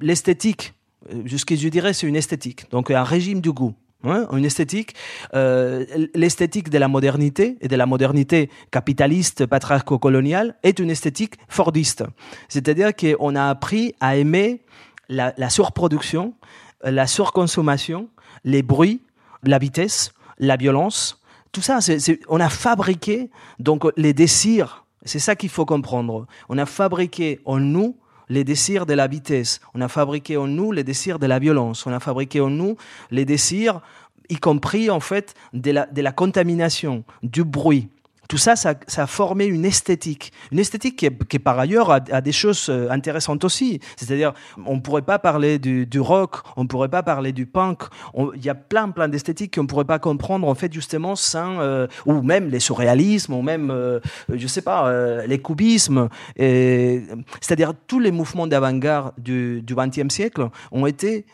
l'esthétique, 0.00 0.74
jusqu'à 1.24 1.54
je 1.54 1.68
dirais 1.68 1.92
c'est 1.92 2.06
une 2.06 2.16
esthétique, 2.16 2.70
donc 2.70 2.90
un 2.90 3.04
régime 3.04 3.40
du 3.40 3.52
goût. 3.52 3.74
Hein, 4.04 4.28
une 4.30 4.44
esthétique, 4.44 4.94
euh, 5.34 5.84
l'esthétique 6.14 6.70
de 6.70 6.78
la 6.78 6.86
modernité 6.86 7.56
et 7.60 7.66
de 7.66 7.74
la 7.74 7.84
modernité 7.84 8.48
capitaliste, 8.70 9.44
patriarco-coloniale 9.44 10.54
est 10.62 10.78
une 10.78 10.90
esthétique 10.90 11.34
fordiste. 11.48 12.04
C'est-à-dire 12.48 12.94
qu'on 12.94 13.34
a 13.34 13.48
appris 13.48 13.96
à 13.98 14.16
aimer 14.16 14.62
la 15.08 15.50
surproduction, 15.50 16.34
la 16.84 17.08
surconsommation, 17.08 18.08
les 18.44 18.62
bruits, 18.62 19.00
la 19.42 19.58
vitesse, 19.58 20.12
la 20.38 20.56
violence, 20.56 21.20
tout 21.52 21.62
ça, 21.62 21.80
c'est, 21.80 22.20
on 22.28 22.40
a 22.40 22.48
fabriqué 22.48 23.30
donc 23.58 23.84
les 23.96 24.12
désirs. 24.12 24.84
C'est 25.04 25.18
ça 25.18 25.36
qu'il 25.36 25.48
faut 25.48 25.64
comprendre. 25.64 26.26
On 26.48 26.58
a 26.58 26.66
fabriqué 26.66 27.40
en 27.44 27.58
nous 27.58 27.96
les 28.28 28.44
désirs 28.44 28.84
de 28.84 28.94
la 28.94 29.06
vitesse. 29.06 29.60
On 29.74 29.80
a 29.80 29.88
fabriqué 29.88 30.36
en 30.36 30.46
nous 30.46 30.72
les 30.72 30.84
désirs 30.84 31.18
de 31.18 31.26
la 31.26 31.38
violence. 31.38 31.86
On 31.86 31.92
a 31.92 32.00
fabriqué 32.00 32.40
en 32.40 32.50
nous 32.50 32.76
les 33.10 33.24
désirs, 33.24 33.80
y 34.28 34.36
compris 34.36 34.90
en 34.90 35.00
fait 35.00 35.34
de 35.54 35.70
la, 35.70 35.86
de 35.86 36.02
la 36.02 36.12
contamination, 36.12 37.04
du 37.22 37.44
bruit, 37.44 37.88
tout 38.28 38.36
ça, 38.36 38.56
ça, 38.56 38.74
a 38.96 39.06
formé 39.06 39.46
une 39.46 39.64
esthétique. 39.64 40.32
Une 40.52 40.58
esthétique 40.58 41.06
qui, 41.28 41.38
par 41.38 41.58
ailleurs, 41.58 41.90
a, 41.90 42.20
des 42.20 42.32
choses 42.32 42.66
euh, 42.68 42.90
intéressantes 42.90 43.42
aussi. 43.42 43.80
C'est-à-dire, 43.96 44.34
on 44.66 44.76
ne 44.76 44.80
pourrait 44.80 45.02
pas 45.02 45.18
parler 45.18 45.58
du, 45.58 46.00
rock, 46.00 46.36
on 46.56 46.64
ne 46.64 46.68
pourrait 46.68 46.90
pas 46.90 47.02
parler 47.02 47.32
du 47.32 47.46
punk. 47.46 47.84
Il 48.34 48.44
y 48.44 48.50
a 48.50 48.54
plein, 48.54 48.90
plein 48.90 49.08
d'esthétiques 49.08 49.54
qu'on 49.54 49.62
ne 49.62 49.66
pourrait 49.66 49.86
pas 49.86 49.98
comprendre, 49.98 50.46
en 50.46 50.54
fait, 50.54 50.70
justement, 50.70 51.16
sans... 51.16 51.60
Euh, 51.60 51.86
ou 52.04 52.20
même 52.20 52.50
les 52.50 52.60
surréalismes, 52.60 53.32
ou 53.32 53.40
même, 53.40 53.70
euh, 53.70 53.98
je 54.28 54.42
ne 54.42 54.48
sais 54.48 54.62
pas, 54.62 54.92
les 55.26 55.40
cubismes. 55.40 56.08
C'est-à-dire, 56.36 57.72
tous 57.86 57.98
les 57.98 58.10
mouvements 58.10 58.46
d'avant-garde 58.46 59.14
du 59.16 59.64
XXe 59.66 60.12
siècle 60.12 60.48
ont 60.70 60.84
été 60.84 61.24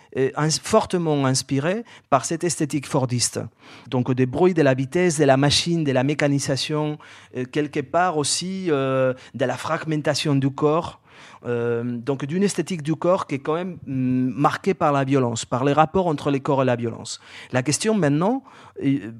fortement 0.62 1.26
inspirés 1.26 1.84
par 2.08 2.24
cette 2.24 2.44
esthétique 2.44 2.86
fordiste. 2.86 3.40
Donc, 3.88 4.12
des 4.12 4.26
bruits 4.26 4.54
de 4.54 4.62
la 4.62 4.74
vitesse, 4.74 5.18
de 5.18 5.24
la 5.24 5.36
machine, 5.36 5.82
de 5.82 5.92
la 5.92 6.04
mécanisation, 6.04 6.83
euh, 7.36 7.44
quelque 7.44 7.80
part 7.80 8.16
aussi 8.16 8.66
euh, 8.70 9.14
de 9.34 9.44
la 9.44 9.56
fragmentation 9.56 10.34
du 10.34 10.50
corps. 10.50 11.00
Euh, 11.46 11.84
donc 11.84 12.24
d'une 12.24 12.42
esthétique 12.42 12.82
du 12.82 12.96
corps 12.96 13.26
qui 13.26 13.36
est 13.36 13.38
quand 13.38 13.54
même 13.54 13.76
mm, 13.86 14.32
marquée 14.34 14.74
par 14.74 14.92
la 14.92 15.04
violence, 15.04 15.44
par 15.44 15.64
les 15.64 15.72
rapports 15.72 16.06
entre 16.06 16.30
les 16.30 16.40
corps 16.40 16.62
et 16.62 16.64
la 16.64 16.76
violence. 16.76 17.20
La 17.52 17.62
question 17.62 17.94
maintenant 17.94 18.42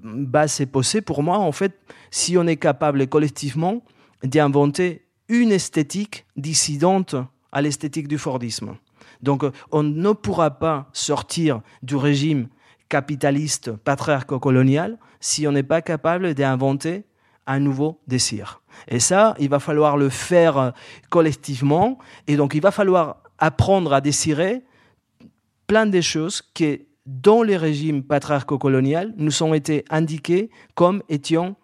bah, 0.02 0.48
c'est 0.48 0.66
posée 0.66 1.02
pour 1.02 1.22
moi, 1.22 1.38
en 1.38 1.52
fait, 1.52 1.78
si 2.10 2.36
on 2.36 2.46
est 2.46 2.56
capable 2.56 3.06
collectivement 3.06 3.82
d'inventer 4.22 5.06
une 5.28 5.52
esthétique 5.52 6.26
dissidente 6.36 7.14
à 7.52 7.62
l'esthétique 7.62 8.08
du 8.08 8.18
Fordisme. 8.18 8.74
Donc 9.22 9.44
on 9.70 9.82
ne 9.82 10.12
pourra 10.12 10.50
pas 10.50 10.88
sortir 10.92 11.60
du 11.82 11.96
régime 11.96 12.48
capitaliste 12.88 13.72
patriarco-colonial 13.72 14.98
si 15.20 15.46
on 15.48 15.52
n'est 15.52 15.62
pas 15.62 15.82
capable 15.82 16.34
d'inventer 16.34 17.04
un 17.46 17.60
nouveau 17.60 18.00
désir. 18.06 18.62
Et 18.88 19.00
ça, 19.00 19.34
il 19.38 19.48
va 19.48 19.60
falloir 19.60 19.96
le 19.96 20.08
faire 20.08 20.72
collectivement. 21.10 21.98
Et 22.26 22.36
donc, 22.36 22.54
il 22.54 22.60
va 22.60 22.70
falloir 22.70 23.22
apprendre 23.38 23.92
à 23.92 24.00
désirer 24.00 24.62
plein 25.66 25.86
de 25.86 26.00
choses 26.00 26.42
qui, 26.54 26.86
dans 27.06 27.42
les 27.42 27.56
régimes 27.56 28.02
patriarco-coloniaux, 28.02 29.10
nous 29.16 29.42
ont 29.42 29.54
été 29.54 29.84
indiquées 29.90 30.50
comme 30.74 31.02
étant 31.08 31.54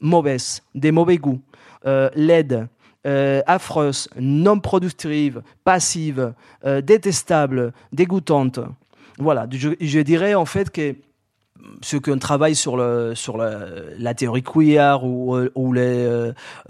mauvaises, 0.00 0.62
des 0.74 0.92
mauvais 0.92 1.18
goûts, 1.18 1.40
euh, 1.86 2.10
laides, 2.14 2.68
euh, 3.06 3.40
affreuses, 3.46 4.08
non 4.18 4.58
productives, 4.58 5.42
passives, 5.64 6.34
euh, 6.64 6.80
détestables, 6.80 7.72
dégoûtantes. 7.92 8.60
Voilà, 9.18 9.46
je, 9.50 10.00
dirais 10.00 10.34
en 10.34 10.44
fait 10.44 10.70
que 10.70 10.96
ceux 11.82 12.00
qui 12.00 12.16
travaillent 12.18 12.54
sur, 12.54 12.76
le, 12.76 13.14
sur 13.14 13.36
la, 13.36 14.14
théorie 14.14 14.42
queer 14.42 15.04
ou, 15.04 15.36
euh, 15.36 15.50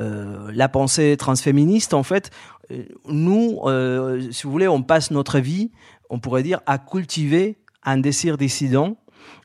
euh, 0.01 0.51
la 0.53 0.69
pensée 0.69 1.17
transféministe, 1.17 1.95
en 1.95 2.03
fait, 2.03 2.31
euh, 2.71 2.85
nous, 3.09 3.61
si 4.33 4.45
vous 4.45 4.51
voulez, 4.51 4.69
on 4.69 4.83
passe 4.83 5.11
notre 5.11 5.39
vie, 5.39 5.71
on 6.11 6.19
pourrait 6.19 6.43
dire, 6.43 6.61
à 6.67 6.79
cultiver 6.79 7.59
un 7.85 7.99
désir 7.99 8.37
dissident 8.37 8.97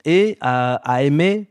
et 0.06 0.38
à 0.42 1.04
aimer 1.04 1.48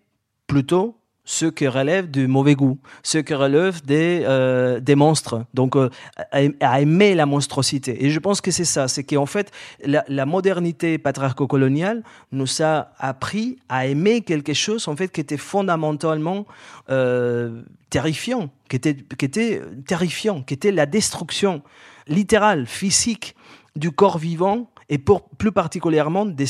plutôt 0.46 0.99
ce 1.24 1.46
qui 1.46 1.68
relève 1.68 2.10
du 2.10 2.26
mauvais 2.26 2.54
goût, 2.54 2.78
ce 3.02 3.18
qui 3.18 3.34
relève 3.34 3.84
des, 3.84 4.22
euh, 4.24 4.80
des 4.80 4.94
monstres, 4.94 5.44
donc 5.54 5.76
euh, 5.76 5.90
à, 6.32 6.80
aimer 6.80 7.14
la 7.14 7.26
monstrosité. 7.26 8.04
Et 8.04 8.10
je 8.10 8.18
pense 8.18 8.40
que 8.40 8.50
c'est 8.50 8.64
ça, 8.64 8.88
c'est 8.88 9.04
qu'en 9.04 9.26
fait, 9.26 9.50
la, 9.84 10.26
modernité 10.26 10.98
patriarco-coloniale 10.98 12.02
nous 12.32 12.62
a 12.62 12.92
appris 12.98 13.58
à 13.68 13.86
aimer 13.86 14.22
quelque 14.22 14.54
chose 14.54 14.88
en 14.88 14.96
fait 14.96 15.08
qui 15.08 15.20
était 15.20 15.36
fondamentalement 15.36 16.46
euh, 16.90 17.62
terrifiant, 17.90 18.50
qui 18.68 18.76
était, 18.76 18.96
qui 18.96 19.24
était 19.24 19.62
terrifiant, 19.86 20.42
qui 20.42 20.54
était 20.54 20.72
la 20.72 20.86
destruction 20.86 21.62
littérale, 22.06 22.66
physique 22.66 23.34
du 23.76 23.90
corps 23.90 24.18
vivant 24.18 24.68
et 24.90 24.98
pour, 24.98 25.30
plus 25.30 25.52
particulièrement 25.52 26.26
d'un 26.26 26.46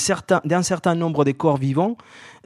certain, 0.62 0.94
nombre 0.94 1.24
de 1.24 1.32
corps 1.32 1.58
vivants 1.58 1.96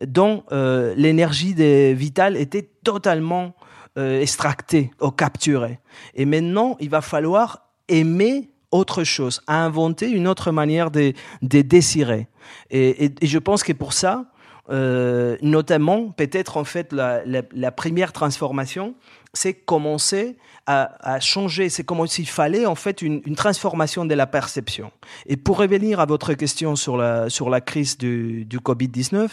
dont 0.04 0.42
euh, 0.52 0.92
l'énergie 0.96 1.54
vitale 1.94 2.36
était 2.36 2.68
totalement 2.82 3.54
euh, 3.96 4.20
extractée 4.20 4.90
ou 5.00 5.10
capturée. 5.12 5.78
Et 6.14 6.26
maintenant, 6.26 6.76
il 6.80 6.90
va 6.90 7.00
falloir 7.00 7.68
aimer 7.88 8.50
autre 8.72 9.04
chose, 9.04 9.40
inventer 9.46 10.10
une 10.10 10.26
autre 10.26 10.50
manière 10.50 10.90
de, 10.90 11.12
de 11.42 11.60
désirer. 11.60 12.26
Et, 12.70 13.12
je 13.22 13.38
pense 13.38 13.62
que 13.62 13.72
pour 13.72 13.92
ça, 13.92 14.26
euh, 14.70 15.36
notamment, 15.42 16.10
peut-être 16.10 16.56
en 16.56 16.64
fait, 16.64 16.92
la 16.92 17.72
première 17.72 18.12
transformation, 18.12 18.96
c'est 19.34 19.52
commencer 19.52 20.36
à, 20.66 21.20
changer. 21.20 21.68
C'est 21.68 21.84
comme 21.84 22.06
s'il 22.06 22.28
fallait 22.28 22.64
en 22.64 22.74
fait 22.74 23.02
une, 23.02 23.20
transformation 23.36 24.06
de 24.06 24.14
la 24.14 24.26
perception. 24.26 24.90
Et 25.26 25.36
pour 25.36 25.58
revenir 25.58 26.00
à 26.00 26.06
votre 26.06 26.32
question 26.34 26.74
sur 26.76 26.96
la, 26.96 27.28
sur 27.28 27.50
la 27.50 27.60
crise 27.60 27.98
du, 27.98 28.46
du 28.46 28.58
Covid-19, 28.58 29.28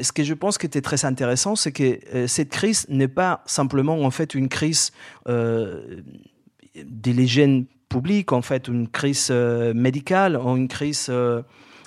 ce 0.00 0.12
que 0.12 0.22
je 0.22 0.34
pense 0.34 0.58
qui 0.58 0.66
était 0.66 0.80
très 0.80 1.04
intéressant, 1.04 1.56
c'est 1.56 1.72
que 1.72 1.98
euh, 2.14 2.26
cette 2.26 2.50
crise 2.50 2.86
n'est 2.88 3.08
pas 3.08 3.42
simplement 3.46 4.00
en 4.02 4.10
fait 4.10 4.34
une 4.34 4.48
crise 4.48 4.92
euh, 5.28 6.02
des 6.74 7.12
légendes 7.12 7.64
publiques, 7.88 8.32
en 8.32 8.42
fait 8.42 8.68
une 8.68 8.88
crise 8.88 9.28
euh, 9.30 9.72
médicale 9.74 10.36
une 10.36 10.68
crise 10.68 11.10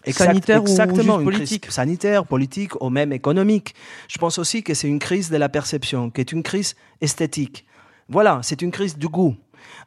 euh, 0.07 0.11
sanitaire 0.11 0.61
exactement, 0.61 1.17
ou 1.17 1.23
politique. 1.23 1.71
sanitaire, 1.71 2.25
politique 2.25 2.81
ou 2.81 2.89
même 2.89 3.13
économique. 3.13 3.75
Je 4.07 4.17
pense 4.17 4.37
aussi 4.37 4.63
que 4.63 4.73
c'est 4.73 4.87
une 4.87 4.99
crise 4.99 5.29
de 5.29 5.37
la 5.37 5.49
perception, 5.49 6.09
qui 6.09 6.21
est 6.21 6.31
une 6.31 6.43
crise 6.43 6.75
esthétique. 7.01 7.65
Voilà, 8.09 8.39
c'est 8.43 8.61
une 8.61 8.71
crise 8.71 8.97
du 8.97 9.07
goût. 9.07 9.35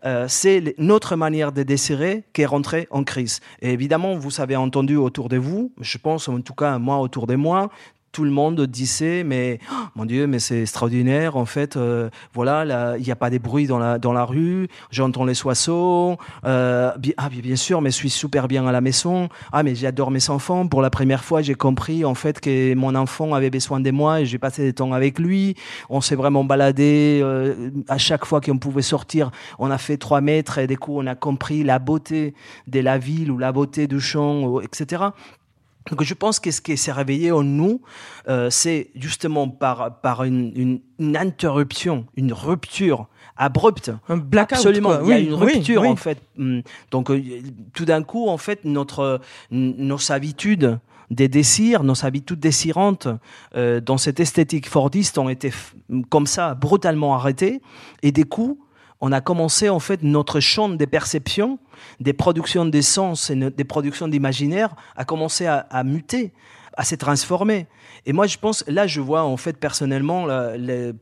Euh, 0.04 0.26
c'est 0.28 0.74
notre 0.78 1.16
manière 1.16 1.52
de 1.52 1.62
désirer 1.62 2.24
qui 2.32 2.42
est 2.42 2.46
rentrée 2.46 2.86
en 2.90 3.04
crise. 3.04 3.40
Et 3.60 3.70
évidemment, 3.70 4.16
vous 4.16 4.40
avez 4.40 4.56
entendu 4.56 4.96
autour 4.96 5.28
de 5.28 5.36
vous, 5.36 5.72
je 5.80 5.98
pense 5.98 6.28
en 6.28 6.40
tout 6.40 6.54
cas 6.54 6.78
moi 6.78 6.98
autour 6.98 7.26
de 7.26 7.34
moi, 7.34 7.70
tout 8.14 8.24
le 8.24 8.30
monde 8.30 8.60
disait 8.62 9.24
mais 9.24 9.58
oh, 9.70 9.74
mon 9.96 10.06
Dieu 10.06 10.26
mais 10.26 10.38
c'est 10.38 10.62
extraordinaire 10.62 11.36
en 11.36 11.44
fait 11.44 11.76
euh, 11.76 12.08
voilà 12.32 12.96
il 12.96 13.04
n'y 13.04 13.10
a 13.10 13.16
pas 13.16 13.28
de 13.28 13.38
bruit 13.38 13.66
dans 13.66 13.78
la 13.78 13.98
dans 13.98 14.12
la 14.12 14.24
rue 14.24 14.68
j'entends 14.90 15.24
les 15.24 15.44
oiseaux 15.44 16.16
euh, 16.44 16.92
ah 17.16 17.28
bien 17.28 17.56
sûr 17.56 17.80
mais 17.80 17.90
je 17.90 17.96
suis 17.96 18.10
super 18.10 18.48
bien 18.48 18.66
à 18.66 18.72
la 18.72 18.80
maison. 18.80 19.28
Ah 19.52 19.62
mais 19.62 19.74
j'adore 19.74 20.10
mes 20.10 20.30
enfants. 20.30 20.66
Pour 20.66 20.80
la 20.80 20.90
première 20.90 21.24
fois 21.24 21.42
j'ai 21.42 21.54
compris 21.54 22.04
en 22.04 22.14
fait 22.14 22.40
que 22.40 22.74
mon 22.74 22.94
enfant 22.94 23.34
avait 23.34 23.50
besoin 23.50 23.80
de 23.80 23.90
moi 23.90 24.20
et 24.20 24.26
j'ai 24.26 24.38
passé 24.38 24.64
du 24.64 24.74
temps 24.74 24.92
avec 24.92 25.18
lui. 25.18 25.56
On 25.90 26.00
s'est 26.00 26.14
vraiment 26.14 26.44
baladé 26.44 27.20
euh, 27.22 27.70
à 27.88 27.98
chaque 27.98 28.24
fois 28.24 28.40
qu'on 28.40 28.58
pouvait 28.58 28.82
sortir 28.82 29.30
on 29.58 29.70
a 29.70 29.78
fait 29.78 29.96
trois 29.96 30.20
mètres 30.20 30.58
et 30.58 30.66
du 30.66 30.78
coup 30.78 30.94
on 30.96 31.06
a 31.06 31.14
compris 31.14 31.64
la 31.64 31.78
beauté 31.78 32.34
de 32.68 32.80
la 32.80 32.98
ville 32.98 33.30
ou 33.30 33.38
la 33.38 33.52
beauté 33.52 33.86
du 33.86 34.00
champ 34.00 34.60
etc 34.60 35.04
donc 35.90 36.02
je 36.02 36.14
pense 36.14 36.40
que 36.40 36.50
ce 36.50 36.60
qui 36.60 36.76
s'est 36.76 36.92
réveillé 36.92 37.30
en 37.30 37.42
nous, 37.42 37.82
euh, 38.28 38.48
c'est 38.50 38.90
justement 38.94 39.48
par, 39.48 40.00
par 40.00 40.24
une, 40.24 40.80
une, 40.98 41.16
interruption, 41.16 42.06
une 42.16 42.32
rupture 42.32 43.08
abrupte. 43.36 43.92
Un 44.08 44.16
blackout. 44.16 44.56
Absolument. 44.58 45.00
Il 45.02 45.08
y 45.08 45.12
a 45.12 45.18
une 45.18 45.34
rupture 45.34 45.82
en 45.82 45.96
fait. 45.96 46.18
Hum. 46.38 46.62
Donc 46.90 47.10
euh, 47.10 47.22
tout 47.74 47.84
d'un 47.84 48.02
coup, 48.02 48.28
en 48.28 48.38
fait, 48.38 48.64
notre 48.64 49.20
nos 49.50 50.12
habitudes 50.12 50.78
des 51.10 51.28
désirs, 51.28 51.82
nos 51.84 52.04
habitudes 52.04 52.40
désirantes 52.40 53.08
euh, 53.54 53.80
dans 53.80 53.98
cette 53.98 54.20
esthétique 54.20 54.68
fordiste 54.68 55.18
ont 55.18 55.28
été 55.28 55.52
comme 56.08 56.26
ça 56.26 56.54
brutalement 56.54 57.14
arrêtées 57.14 57.60
et 58.02 58.10
des 58.10 58.24
coups 58.24 58.58
on 59.00 59.12
a 59.12 59.20
commencé 59.20 59.68
en 59.68 59.80
fait 59.80 60.02
notre 60.02 60.40
champ 60.40 60.68
des 60.68 60.86
perceptions, 60.86 61.58
des 62.00 62.12
productions 62.12 62.64
des 62.64 62.82
sens 62.82 63.30
et 63.30 63.36
des 63.36 63.64
productions 63.64 64.08
d'imaginaire 64.08 64.74
a 64.96 65.04
commencé 65.04 65.46
à, 65.46 65.84
muter, 65.84 66.32
à 66.76 66.84
se 66.84 66.94
transformer. 66.94 67.66
Et 68.06 68.12
moi, 68.12 68.26
je 68.26 68.38
pense, 68.38 68.64
là, 68.66 68.86
je 68.86 69.00
vois 69.00 69.24
en 69.24 69.36
fait 69.36 69.58
personnellement, 69.58 70.26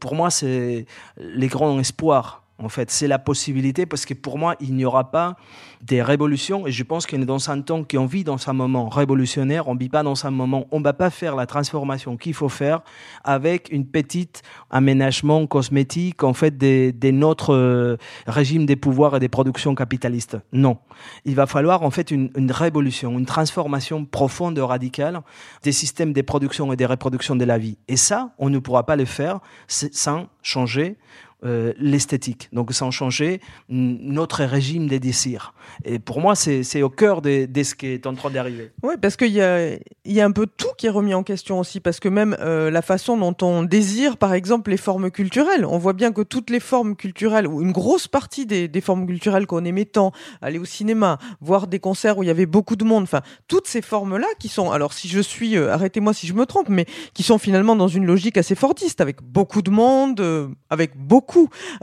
pour 0.01 0.15
moi, 0.15 0.31
c'est 0.31 0.87
les 1.19 1.49
grands 1.49 1.79
espoirs 1.79 2.42
En 2.63 2.69
fait, 2.69 2.91
c'est 2.91 3.09
la 3.09 3.19
possibilité 3.19 3.87
parce 3.87 4.07
que 4.07 4.15
pour 4.15 4.39
moi, 4.39 4.57
il 4.61 4.75
n'y 4.75 4.85
aura 4.85 5.11
pas 5.11 5.37
des 5.83 6.01
révolutions 6.01 6.67
et 6.67 6.73
je 6.73 6.85
pense 6.85 7.07
qu'on 7.07 7.19
dans 7.19 7.51
un 7.51 7.61
temps 7.61 7.83
qu'on 7.85 8.07
vit 8.07 8.25
dans 8.25 8.49
un 8.49 8.53
moment 8.53 8.89
révolutionnaire. 8.89 9.69
On 9.69 9.75
vit 9.75 9.89
pas 9.89 10.03
dans 10.03 10.27
un 10.27 10.31
moment, 10.31 10.67
on 10.71 10.81
va 10.81 10.93
pas 10.93 11.11
faire 11.11 11.35
la 11.35 11.47
transformation 11.47 12.17
qu'il 12.17 12.35
faut 12.35 12.49
faire 12.49 12.83
avec 13.25 13.69
une 13.73 13.85
petite 13.85 14.43
aménagement 14.71 15.47
cosmétique 15.47 16.23
en 16.23 16.35
fait 16.35 16.57
de, 16.57 17.11
notre 17.11 17.53
euh, 17.53 17.97
régime 18.27 18.65
des 18.65 18.77
pouvoirs 18.77 19.17
et 19.17 19.21
des 19.21 19.29
productions 19.29 19.75
capitalistes. 19.75 20.39
Non, 20.53 20.79
il 21.25 21.35
va 21.35 21.47
falloir 21.47 21.83
en 21.83 21.91
fait 21.91 22.11
une, 22.11 22.31
une 22.37 22.53
révolution, 22.53 23.19
une 23.19 23.27
transformation 23.27 24.05
profonde 24.05 24.57
et 24.59 24.63
radicale 24.63 25.21
des 25.63 25.73
systèmes 25.73 26.13
de 26.13 26.23
production 26.23 26.73
et 26.73 26.77
de 26.77 26.85
reproduction 26.85 27.35
de 27.35 27.45
la 27.45 27.59
vie. 27.59 27.77
Et 27.89 27.97
ça, 27.97 28.31
on 28.39 28.51
ne 28.51 28.59
pourra 28.59 28.87
pas 28.87 28.97
le 28.97 29.05
faire 29.05 29.41
sans 29.67 30.29
changer 30.43 30.97
euh, 31.45 31.73
l'esthétique. 31.77 32.49
Donc 32.53 32.73
sans 32.73 32.93
changer 32.93 33.41
notre 33.69 34.45
régime 34.45 34.87
des 34.87 35.01
désirs. 35.01 35.55
Et 35.85 35.99
pour 35.99 36.21
moi, 36.21 36.37
c'est 36.37 36.83
au 36.83 36.89
cœur 36.89 37.21
de, 37.21 37.49
ce 37.65 37.75
qui 37.75 37.87
est 37.87 38.07
en 38.07 38.15
train 38.15 38.31
d'arriver. 38.31 38.71
Oui, 38.85 38.95
parce 39.01 39.17
qu'il 39.17 39.33
y 39.33 39.41
a, 39.41 39.77
y 40.05 40.21
a 40.21 40.25
un 40.25 40.31
peu 40.31 40.47
tout 40.47 40.69
qui 40.79 40.87
est 40.87 40.91
remis 40.91 41.15
en 41.15 41.25
question 41.25 41.59
aussi, 41.59 41.81
parce 41.81 41.99
que 41.99 42.09
même 42.09 42.37
euh, 42.39 42.71
la 42.71 42.81
façon 42.81 43.17
dont 43.17 43.35
on 43.43 43.65
désire, 43.65 44.19
par 44.19 44.35
exemple, 44.35 44.71
les 44.71 44.77
formes 44.77 45.11
culturelles. 45.11 45.67
On 45.67 45.79
voit 45.79 45.95
bien 45.95 46.13
que 46.13 46.23
toutes 46.23 46.49
les 46.49 46.61
formes 46.61 46.95
culturelles, 46.95 47.49
ou 47.49 47.61
une 47.61 47.73
grosse 47.73 48.07
partie 48.07 48.47
des, 48.47 48.69
des 48.69 48.81
formes 48.81 49.05
culturelles 49.07 49.47
qu'on 49.47 49.65
aimait 49.65 49.85
tant, 49.85 50.13
aller 50.43 50.61
au 50.61 50.65
cinéma, 50.65 51.19
voir 51.41 51.67
des 51.67 51.81
concerts 51.81 52.19
où 52.19 52.23
il 52.23 52.27
y 52.27 52.31
avait 52.31 52.47
beaucoup 52.47 52.77
de 52.77 52.85
monde, 52.85 53.03
enfin, 53.03 53.23
toutes 53.49 53.67
ces 53.67 53.83
formes-là 53.83 54.29
qui 54.39 54.49
sont, 54.49 54.71
alors 54.71 54.93
si 54.93 55.09
je 55.09 55.21
suis, 55.21 55.57
euh, 55.57 55.73
arrêtez-moi 55.73 56.13
si 56.13 56.29
je 56.29 56.35
me 56.35 56.47
trompe, 56.47 56.69
mais 56.69 56.87
qui 57.15 57.25
sont 57.25 57.39
finalement 57.39 57.75
dans 57.75 57.89
une 57.89 58.07
logique 58.07 58.37
assez 58.37 58.55
fordiste, 58.55 59.01
avec 59.01 59.23
beaucoup 59.23 59.63
de 59.63 59.71
monde, 59.71 60.53
avec 60.71 60.97
beaucoup 60.97 61.32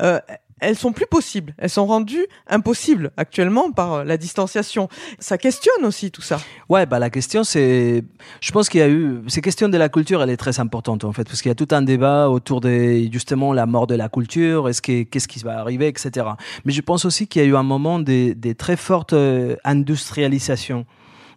euh, 0.01 0.19
elles 0.59 0.75
sont 0.75 0.91
plus 0.91 1.05
possibles. 1.05 1.53
Elles 1.57 1.69
sont 1.69 1.85
rendues 1.85 2.25
impossibles 2.47 3.11
actuellement 3.17 3.71
par 3.71 3.93
euh, 3.93 4.03
la 4.03 4.17
distanciation. 4.17 4.89
Ça 5.19 5.37
questionne 5.37 5.85
aussi 5.85 6.11
tout 6.11 6.21
ça. 6.21 6.39
Ouais, 6.67 6.85
bah 6.85 6.99
la 6.99 7.09
question 7.09 7.43
c'est, 7.43 8.03
je 8.41 8.51
pense 8.51 8.69
qu'il 8.69 8.79
y 8.79 8.83
a 8.83 8.89
eu, 8.89 9.21
ces 9.27 9.41
questions 9.41 9.69
de 9.69 9.77
la 9.77 9.89
culture, 9.89 10.21
elle 10.21 10.29
est 10.29 10.37
très 10.37 10.59
importante 10.59 11.03
en 11.03 11.13
fait, 11.13 11.23
parce 11.23 11.41
qu'il 11.41 11.49
y 11.49 11.51
a 11.51 11.55
tout 11.55 11.67
un 11.71 11.81
débat 11.81 12.29
autour 12.29 12.61
de 12.61 13.07
justement 13.11 13.53
la 13.53 13.65
mort 13.65 13.87
de 13.87 13.95
la 13.95 14.09
culture, 14.09 14.69
est-ce 14.69 14.81
que 14.81 15.03
qu'est-ce 15.03 15.27
qui 15.27 15.39
va 15.39 15.59
arriver, 15.59 15.87
etc. 15.87 16.27
Mais 16.65 16.73
je 16.73 16.81
pense 16.81 17.05
aussi 17.05 17.27
qu'il 17.27 17.41
y 17.41 17.45
a 17.45 17.47
eu 17.47 17.55
un 17.55 17.63
moment 17.63 17.99
des, 17.99 18.35
des 18.35 18.55
très 18.55 18.75
fortes 18.75 19.13
euh, 19.13 19.55
industrialisations 19.63 20.85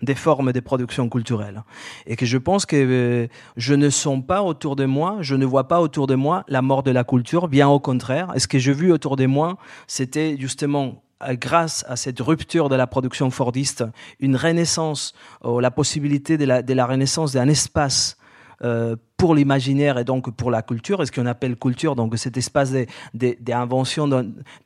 des 0.03 0.15
formes 0.15 0.53
de 0.53 0.61
production 0.61 1.09
culturelle. 1.09 1.63
Et 2.07 2.17
que 2.17 2.27
je 2.27 2.39
pense 2.39 2.67
que 2.67 2.77
euh, 2.77 3.27
je 3.57 3.75
ne 3.75 3.89
sens 3.89 4.23
pas 4.27 4.43
autour 4.43 4.77
de 4.77 4.85
moi, 4.85 5.19
je 5.21 5.37
ne 5.37 5.47
vois 5.47 5.69
pas 5.69 5.81
autour 5.81 6.07
de 6.07 6.15
moi 6.15 6.45
la 6.49 6.63
mort 6.63 6.83
de 6.83 6.91
la 6.91 7.05
culture, 7.05 7.49
bien 7.49 7.69
au 7.69 7.81
contraire. 7.81 8.33
Et 8.35 8.41
ce 8.41 8.49
que 8.49 8.59
j'ai 8.59 8.73
vu 8.73 8.93
autour 8.93 9.17
de 9.17 9.27
moi, 9.27 9.57
c'était 9.87 10.37
justement 10.39 11.03
euh, 11.23 11.35
grâce 11.39 11.85
à 11.89 11.97
cette 11.97 12.21
rupture 12.21 12.69
de 12.69 12.75
la 12.75 12.87
production 12.87 13.31
fordiste, 13.31 13.85
une 14.21 14.37
renaissance, 14.37 15.15
la 15.45 15.71
possibilité 15.71 16.37
de 16.37 16.45
la, 16.45 16.87
renaissance 16.87 17.33
d'un 17.33 17.49
espace 17.49 18.17
euh, 18.65 18.97
pour 19.23 19.37
l'imaginaire 19.37 19.99
et 19.99 20.05
donc 20.05 20.35
pour 20.35 20.51
la 20.51 20.63
culture, 20.63 21.01
et 21.01 21.07
ce 21.07 21.13
qu'on 21.13 21.27
appelle 21.27 21.55
culture, 21.55 21.95
donc 21.95 22.19
cet 22.19 22.37
espace 22.37 22.75
d'invention, 23.15 24.11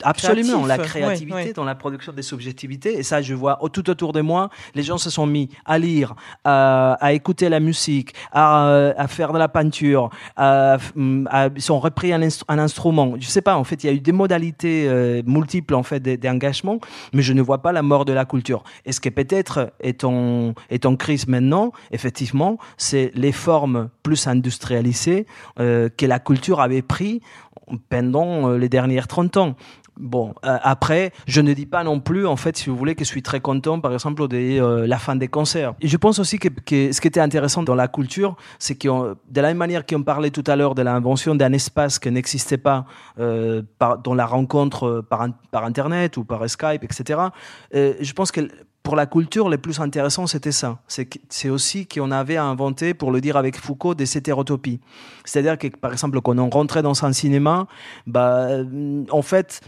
absolument, 0.03 0.65
la 0.65 0.79
créativité 0.79 1.53
dans 1.53 1.65
la 1.65 1.75
production 1.75 2.15
des 2.15 2.23
subjectivités. 2.23 2.99
Et 2.99 3.03
ça, 3.03 3.21
je 3.21 3.35
vois 3.35 3.61
tout 3.71 3.91
autour 3.91 4.15
de 4.15 4.23
moi, 4.23 4.49
les 4.75 4.83
gens 4.83 4.97
se 4.97 5.11
sont 5.11 5.27
mis 5.27 5.51
à 5.67 5.79
lire, 5.79 6.15
à, 6.43 7.13
écouter 7.13 7.51
la 7.51 7.61
musique, 7.61 8.15
à, 8.33 8.93
à, 8.97 9.07
faire 9.09 9.35
de 9.35 9.39
la 9.39 9.49
peinture, 9.49 10.09
à, 10.37 10.79
ils 10.97 11.61
sont 11.61 11.79
repris 11.79 12.15
un, 12.15 12.23
un, 12.23 12.59
instrument. 12.59 13.13
Je 13.21 13.27
sais 13.27 13.43
pas, 13.43 13.59
en 13.59 13.65
fait, 13.65 13.85
il 13.85 13.89
y 13.89 13.91
a 13.91 13.93
eu 13.93 14.01
des 14.01 14.13
modalités 14.13 14.87
euh, 14.89 15.21
multiples 15.27 15.75
en 15.75 15.83
fait 15.83 16.01
d'engagement, 16.01 16.81
mais 17.13 17.21
je 17.21 17.35
ne 17.35 17.43
vois 17.43 17.61
pas 17.61 17.73
la 17.73 17.83
mort 17.83 18.07
de 18.07 18.15
la 18.15 18.25
culture. 18.25 18.65
Est-ce 18.87 19.03
que 19.03 19.11
peut-être 19.11 19.75
est 19.81 20.03
en, 20.03 20.55
est 20.71 20.87
en 20.87 20.97
crise 20.97 21.27
maintenant 21.29 21.73
Effectivement, 21.93 22.57
c'est 22.79 23.11
les 23.15 23.33
formes 23.33 23.91
plus 24.03 24.27
industrialisé 24.47 25.27
euh, 25.59 25.89
que 25.89 26.07
la 26.07 26.21
culture 26.21 26.61
avait 26.61 26.83
pris 26.83 27.21
pendant 27.89 28.51
euh, 28.51 28.59
les 28.59 28.69
dernières 28.69 29.09
30 29.09 29.37
ans. 29.39 29.57
Bon, 29.99 30.35
euh, 30.45 30.59
après, 30.63 31.13
je 31.27 31.41
ne 31.41 31.55
dis 31.55 31.65
pas 31.65 31.83
non 31.83 32.01
plus, 32.01 32.27
en 32.27 32.37
fait, 32.37 32.55
si 32.59 32.69
vous 32.69 32.77
voulez, 32.77 32.95
que 32.95 33.03
je 33.03 33.09
suis 33.09 33.23
très 33.23 33.41
content, 33.41 33.81
par 33.81 33.95
exemple, 33.95 34.29
de 34.29 34.85
la 34.85 34.99
fin 34.99 35.17
des 35.17 35.27
concerts. 35.27 35.73
Et 35.81 35.89
je 35.89 35.97
pense 35.97 36.19
aussi 36.19 36.39
que, 36.39 36.49
ce 36.93 37.01
qui 37.01 37.09
était 37.09 37.19
intéressant 37.19 37.63
dans 37.63 37.75
la 37.75 37.89
culture, 37.89 38.37
c'est 38.59 38.75
que 38.75 38.89
de 39.31 39.41
la 39.41 39.49
même 39.49 39.57
manière 39.57 39.87
qu'on 39.87 40.03
parlait 40.03 40.31
tout 40.31 40.45
à 40.47 40.55
l'heure 40.55 40.75
de 40.75 40.83
l'invention 40.83 41.35
d'un 41.35 41.53
espace 41.55 41.99
qui 41.99 42.11
n'existait 42.11 42.59
pas 42.59 42.85
par, 43.79 43.97
dans 43.97 44.15
la 44.15 44.27
rencontre 44.27 45.03
par 45.09 45.65
Internet 45.65 46.19
ou 46.19 46.25
par 46.25 46.47
Skype, 46.47 46.85
etc., 46.85 47.21
je 47.73 48.13
pense 48.13 48.31
que 48.33 48.43
pour 48.87 48.95
la 48.95 49.07
culture, 49.07 49.49
le 49.49 49.59
plus 49.59 49.81
intéressant, 49.81 50.29
c'était 50.29 50.53
ça. 50.53 50.79
C'est 50.87 51.49
aussi 51.49 51.89
qu'on 51.89 52.13
avait 52.13 52.37
inventé, 52.37 52.95
pour 52.95 53.11
le 53.11 53.21
dire 53.21 53.37
avec 53.37 53.57
Foucault, 53.57 53.97
des 53.97 54.17
hétérotopies. 54.17 54.79
C'est-à-dire 55.25 55.59
que, 55.59 55.67
par 55.67 55.93
exemple, 55.93 56.21
quand 56.21 56.39
on 56.39 56.49
rentrait 56.49 56.83
dans 56.83 57.05
un 57.05 57.13
cinéma, 57.13 57.67
bah, 58.07 58.47
en 59.11 59.23
fait, 59.23 59.61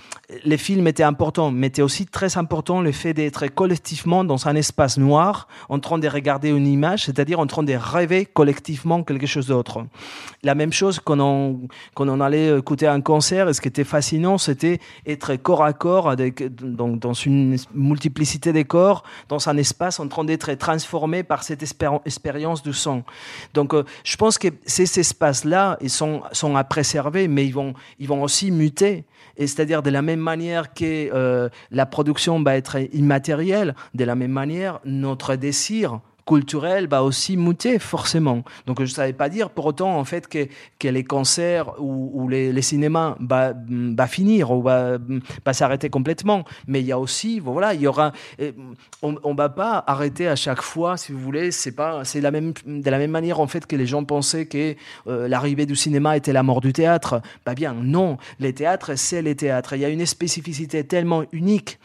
les 0.44 0.56
films 0.56 0.86
étaient 0.86 1.02
importants, 1.02 1.50
mais 1.50 1.66
était 1.66 1.82
aussi 1.82 2.06
très 2.06 2.38
important 2.38 2.80
le 2.80 2.92
fait 2.92 3.12
d'être 3.12 3.48
collectivement 3.48 4.22
dans 4.22 4.46
un 4.46 4.54
espace 4.54 4.98
noir, 4.98 5.48
en 5.68 5.80
train 5.80 5.98
de 5.98 6.06
regarder 6.06 6.50
une 6.50 6.68
image, 6.68 7.06
c'est-à-dire 7.06 7.40
en 7.40 7.48
train 7.48 7.64
de 7.64 7.74
rêver 7.74 8.24
collectivement 8.24 9.02
quelque 9.02 9.26
chose 9.26 9.48
d'autre. 9.48 9.84
La 10.44 10.54
même 10.54 10.72
chose 10.72 11.00
quand 11.00 11.18
on, 11.18 12.20
allait 12.20 12.56
écouter 12.56 12.86
un 12.86 13.00
concert, 13.00 13.48
et 13.48 13.52
ce 13.52 13.60
qui 13.60 13.66
était 13.66 13.82
fascinant, 13.82 14.38
c'était 14.38 14.78
être 15.04 15.34
corps 15.34 15.64
à 15.64 15.72
corps 15.72 16.08
avec, 16.08 16.54
donc, 16.54 17.00
dans 17.00 17.14
une 17.14 17.56
multiplicité 17.74 18.52
des 18.52 18.64
corps, 18.64 19.02
dans 19.28 19.48
un 19.48 19.56
espace 19.56 20.00
en 20.00 20.08
train 20.08 20.24
d'être 20.24 20.52
transformé 20.54 21.22
par 21.22 21.42
cette 21.42 21.62
expérience 21.62 22.62
du 22.62 22.72
son. 22.72 23.04
Donc, 23.54 23.74
euh, 23.74 23.84
je 24.04 24.16
pense 24.16 24.38
que 24.38 24.48
ces 24.66 24.98
espaces-là, 24.98 25.78
ils 25.80 25.90
sont, 25.90 26.22
sont 26.32 26.56
à 26.56 26.64
préserver, 26.64 27.28
mais 27.28 27.46
ils 27.46 27.54
vont, 27.54 27.74
ils 27.98 28.08
vont 28.08 28.22
aussi 28.22 28.50
muter. 28.50 29.04
C'est-à-dire 29.38 29.82
de 29.82 29.90
la 29.90 30.02
même 30.02 30.20
manière 30.20 30.74
que 30.74 31.10
euh, 31.12 31.48
la 31.70 31.86
production 31.86 32.42
va 32.42 32.56
être 32.56 32.78
immatérielle, 32.92 33.74
de 33.94 34.04
la 34.04 34.14
même 34.14 34.32
manière, 34.32 34.80
notre 34.84 35.36
désir 35.36 36.00
culturel 36.28 36.86
va 36.88 37.02
aussi 37.02 37.36
muter 37.36 37.78
forcément. 37.78 38.44
Donc 38.66 38.78
je 38.78 38.84
ne 38.84 38.88
savais 38.88 39.14
pas 39.14 39.30
dire 39.30 39.48
pour 39.48 39.64
autant 39.66 39.98
en 39.98 40.04
fait 40.04 40.28
que, 40.28 40.46
que 40.78 40.88
les 40.88 41.02
concerts 41.02 41.80
ou, 41.80 42.28
les, 42.28 42.52
les, 42.52 42.62
cinémas 42.62 43.16
va, 43.18 43.54
va 43.56 44.06
finir 44.06 44.50
ou 44.50 44.60
va, 44.60 44.98
va 45.44 45.52
s'arrêter 45.54 45.88
complètement. 45.88 46.44
Mais 46.66 46.80
il 46.80 46.86
y 46.86 46.92
a 46.92 46.98
aussi, 46.98 47.40
voilà, 47.40 47.72
il 47.72 47.80
y 47.80 47.86
aura, 47.86 48.12
on, 49.02 49.12
ne 49.12 49.36
va 49.36 49.48
pas 49.48 49.82
arrêter 49.86 50.28
à 50.28 50.36
chaque 50.36 50.60
fois, 50.60 50.98
si 50.98 51.12
vous 51.12 51.18
voulez. 51.18 51.50
C'est 51.50 51.72
pas, 51.72 52.04
c'est 52.04 52.20
la 52.20 52.30
même, 52.30 52.52
de 52.66 52.90
la 52.90 52.98
même 52.98 53.10
manière 53.10 53.40
en 53.40 53.46
fait 53.46 53.66
que 53.66 53.76
les 53.76 53.86
gens 53.86 54.04
pensaient 54.04 54.46
que 54.46 54.74
euh, 55.06 55.28
l'arrivée 55.28 55.64
du 55.64 55.76
cinéma 55.76 56.16
était 56.16 56.34
la 56.34 56.42
mort 56.42 56.60
du 56.60 56.74
théâtre. 56.74 57.22
Bah 57.46 57.54
bien, 57.54 57.72
non. 57.72 58.18
Les 58.38 58.52
théâtres, 58.52 58.96
c'est 58.96 59.22
les 59.22 59.34
théâtres. 59.34 59.72
Il 59.74 59.80
y 59.80 59.84
a 59.86 59.88
une 59.88 60.04
spécificité 60.04 60.84
tellement 60.84 61.24
unique 61.32 61.78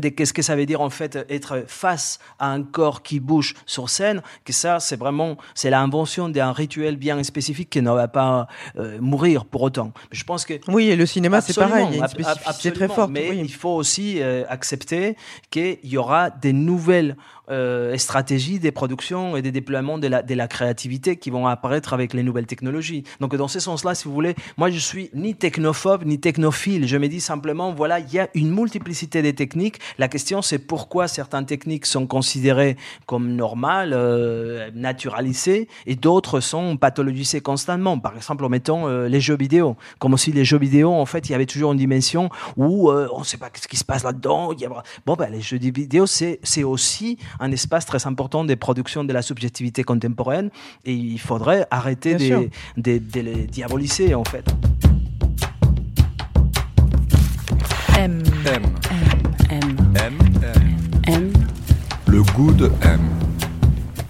qu'est-ce 0.00 0.32
que 0.32 0.42
ça 0.42 0.56
veut 0.56 0.66
dire 0.66 0.80
en 0.80 0.90
fait 0.90 1.18
être 1.28 1.64
face 1.66 2.18
à 2.38 2.50
un 2.50 2.62
corps 2.62 3.02
qui 3.02 3.20
bouge 3.20 3.54
sur 3.66 3.88
scène, 3.90 4.22
que 4.44 4.52
ça 4.52 4.80
c'est 4.80 4.96
vraiment 4.96 5.36
c'est 5.54 5.70
l'invention 5.70 6.28
d'un 6.28 6.52
rituel 6.52 6.96
bien 6.96 7.22
spécifique 7.22 7.70
qui 7.70 7.82
ne 7.82 7.90
va 7.90 8.08
pas 8.08 8.48
euh, 8.76 8.98
mourir 9.00 9.44
pour 9.44 9.62
autant. 9.62 9.92
Je 10.10 10.24
pense 10.24 10.44
que 10.44 10.54
oui 10.68 10.88
et 10.88 10.96
le 10.96 11.06
cinéma 11.06 11.40
c'est 11.40 11.54
pareil, 11.54 11.86
il 11.90 11.96
y 11.96 12.00
a 12.00 12.02
une 12.02 12.08
spécificité 12.08 12.72
très 12.72 12.88
forte. 12.88 13.10
Mais 13.10 13.36
il 13.36 13.52
faut 13.52 13.74
aussi 13.74 14.20
euh, 14.20 14.44
accepter 14.48 15.16
qu'il 15.50 15.78
y 15.84 15.96
aura 15.96 16.30
des 16.30 16.52
nouvelles 16.52 17.16
euh, 17.50 17.96
stratégies 17.96 18.58
des 18.58 18.72
productions 18.72 19.36
et 19.36 19.42
des 19.42 19.52
déploiements 19.52 19.98
de 19.98 20.08
la, 20.08 20.22
de 20.22 20.34
la 20.34 20.48
créativité 20.48 21.16
qui 21.16 21.30
vont 21.30 21.46
apparaître 21.46 21.92
avec 21.92 22.14
les 22.14 22.22
nouvelles 22.22 22.46
technologies. 22.46 23.04
Donc 23.20 23.34
dans 23.36 23.48
ce 23.48 23.60
sens-là, 23.60 23.94
si 23.94 24.04
vous 24.04 24.14
voulez, 24.14 24.34
moi 24.56 24.70
je 24.70 24.78
suis 24.78 25.10
ni 25.14 25.34
technophobe 25.34 26.04
ni 26.04 26.18
technophile. 26.18 26.86
Je 26.86 26.96
me 26.96 27.08
dis 27.08 27.20
simplement 27.20 27.72
voilà 27.72 28.00
il 28.00 28.12
y 28.12 28.18
a 28.18 28.28
une 28.34 28.50
multiplicité 28.50 29.22
des 29.22 29.34
techniques 29.34 29.80
la 29.98 30.08
question, 30.08 30.42
c'est 30.42 30.58
pourquoi 30.58 31.08
certaines 31.08 31.46
techniques 31.46 31.86
sont 31.86 32.06
considérées 32.06 32.76
comme 33.06 33.34
normales, 33.34 33.92
euh, 33.94 34.70
naturalisées, 34.74 35.68
et 35.86 35.96
d'autres 35.96 36.40
sont 36.40 36.76
pathologisées 36.76 37.40
constamment. 37.40 37.98
Par 37.98 38.16
exemple, 38.16 38.44
en 38.44 38.48
mettant 38.48 38.88
euh, 38.88 39.08
les 39.08 39.20
jeux 39.20 39.36
vidéo. 39.36 39.76
Comme 39.98 40.14
aussi 40.14 40.32
les 40.32 40.44
jeux 40.44 40.58
vidéo, 40.58 40.92
en 40.92 41.06
fait, 41.06 41.28
il 41.28 41.32
y 41.32 41.34
avait 41.34 41.46
toujours 41.46 41.72
une 41.72 41.78
dimension 41.78 42.28
où 42.56 42.90
euh, 42.90 43.08
on 43.12 43.20
ne 43.20 43.24
sait 43.24 43.36
pas 43.36 43.50
ce 43.54 43.68
qui 43.68 43.76
se 43.76 43.84
passe 43.84 44.04
là-dedans. 44.04 44.50
Bon, 45.06 45.14
ben, 45.14 45.30
les 45.30 45.40
jeux 45.40 45.58
vidéo, 45.58 46.06
c'est 46.06 46.64
aussi 46.64 47.18
un 47.40 47.50
espace 47.52 47.86
très 47.86 48.06
important 48.06 48.44
des 48.44 48.56
productions 48.56 49.04
de 49.04 49.12
la 49.12 49.22
subjectivité 49.22 49.84
contemporaine, 49.84 50.50
et 50.84 50.92
il 50.92 51.18
faudrait 51.18 51.66
arrêter 51.70 52.14
de, 52.14 52.50
de 52.76 53.20
les 53.20 53.46
diaboliser, 53.46 54.14
en 54.14 54.24
fait. 54.24 54.44
M. 57.98 58.22
M. 58.46 58.62
M. 59.50 59.76
M. 59.94 60.18
M. 61.06 61.32
Le 62.06 62.22
goût 62.34 62.52
de 62.52 62.70
M. 62.82 63.00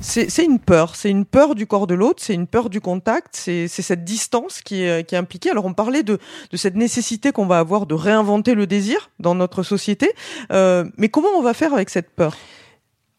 C'est 0.01 0.45
une 0.45 0.59
peur, 0.59 0.97
c'est 0.97 1.11
une 1.11 1.25
peur 1.25 1.55
du 1.55 1.67
corps 1.67 1.87
de 1.87 1.95
l'autre, 1.95 2.23
c'est 2.23 2.35
une 2.35 2.47
peur 2.47 2.69
du 2.69 2.81
contact, 2.81 3.29
c'est 3.33 3.69
cette 3.69 4.05
distance 4.05 4.61
qui 4.61 4.83
est, 4.83 5.09
qui 5.09 5.15
est, 5.15 5.19
impliquée. 5.19 5.51
Alors 5.51 5.65
on 5.65 5.73
parlait 5.73 6.03
de, 6.03 6.19
de 6.51 6.57
cette 6.57 6.77
nécessité 6.77 7.33
qu'on 7.33 7.47
va 7.47 7.59
avoir 7.59 7.87
de 7.87 7.95
réinventer 7.95 8.55
le 8.55 8.67
désir 8.67 9.11
dans 9.19 9.35
notre 9.35 9.63
société, 9.63 10.13
euh, 10.53 10.85
mais 10.99 11.09
comment 11.09 11.31
on 11.37 11.43
va 11.43 11.55
faire 11.55 11.73
avec 11.73 11.89
cette 11.89 12.11
peur? 12.11 12.37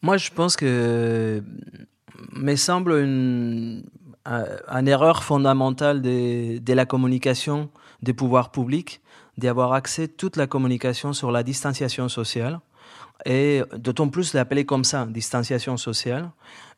Moi 0.02 0.16
je 0.16 0.30
pense 0.30 0.56
que 0.56 1.42
me 2.32 2.56
semble 2.56 2.92
une, 2.92 3.84
une 4.24 4.88
erreur 4.88 5.22
fondamentale 5.22 6.02
de, 6.02 6.58
de 6.58 6.72
la 6.72 6.86
communication 6.86 7.70
des 8.02 8.12
pouvoirs 8.12 8.50
publics 8.50 9.00
d'avoir 9.38 9.72
accès 9.72 10.08
toute 10.08 10.36
la 10.36 10.46
communication 10.46 11.12
sur 11.12 11.30
la 11.30 11.42
distanciation 11.42 12.08
sociale 12.08 12.60
et 13.24 13.62
d'autant 13.76 14.08
plus 14.08 14.34
l'appeler 14.34 14.64
comme 14.64 14.84
ça, 14.84 15.06
distanciation 15.06 15.76
sociale. 15.76 16.30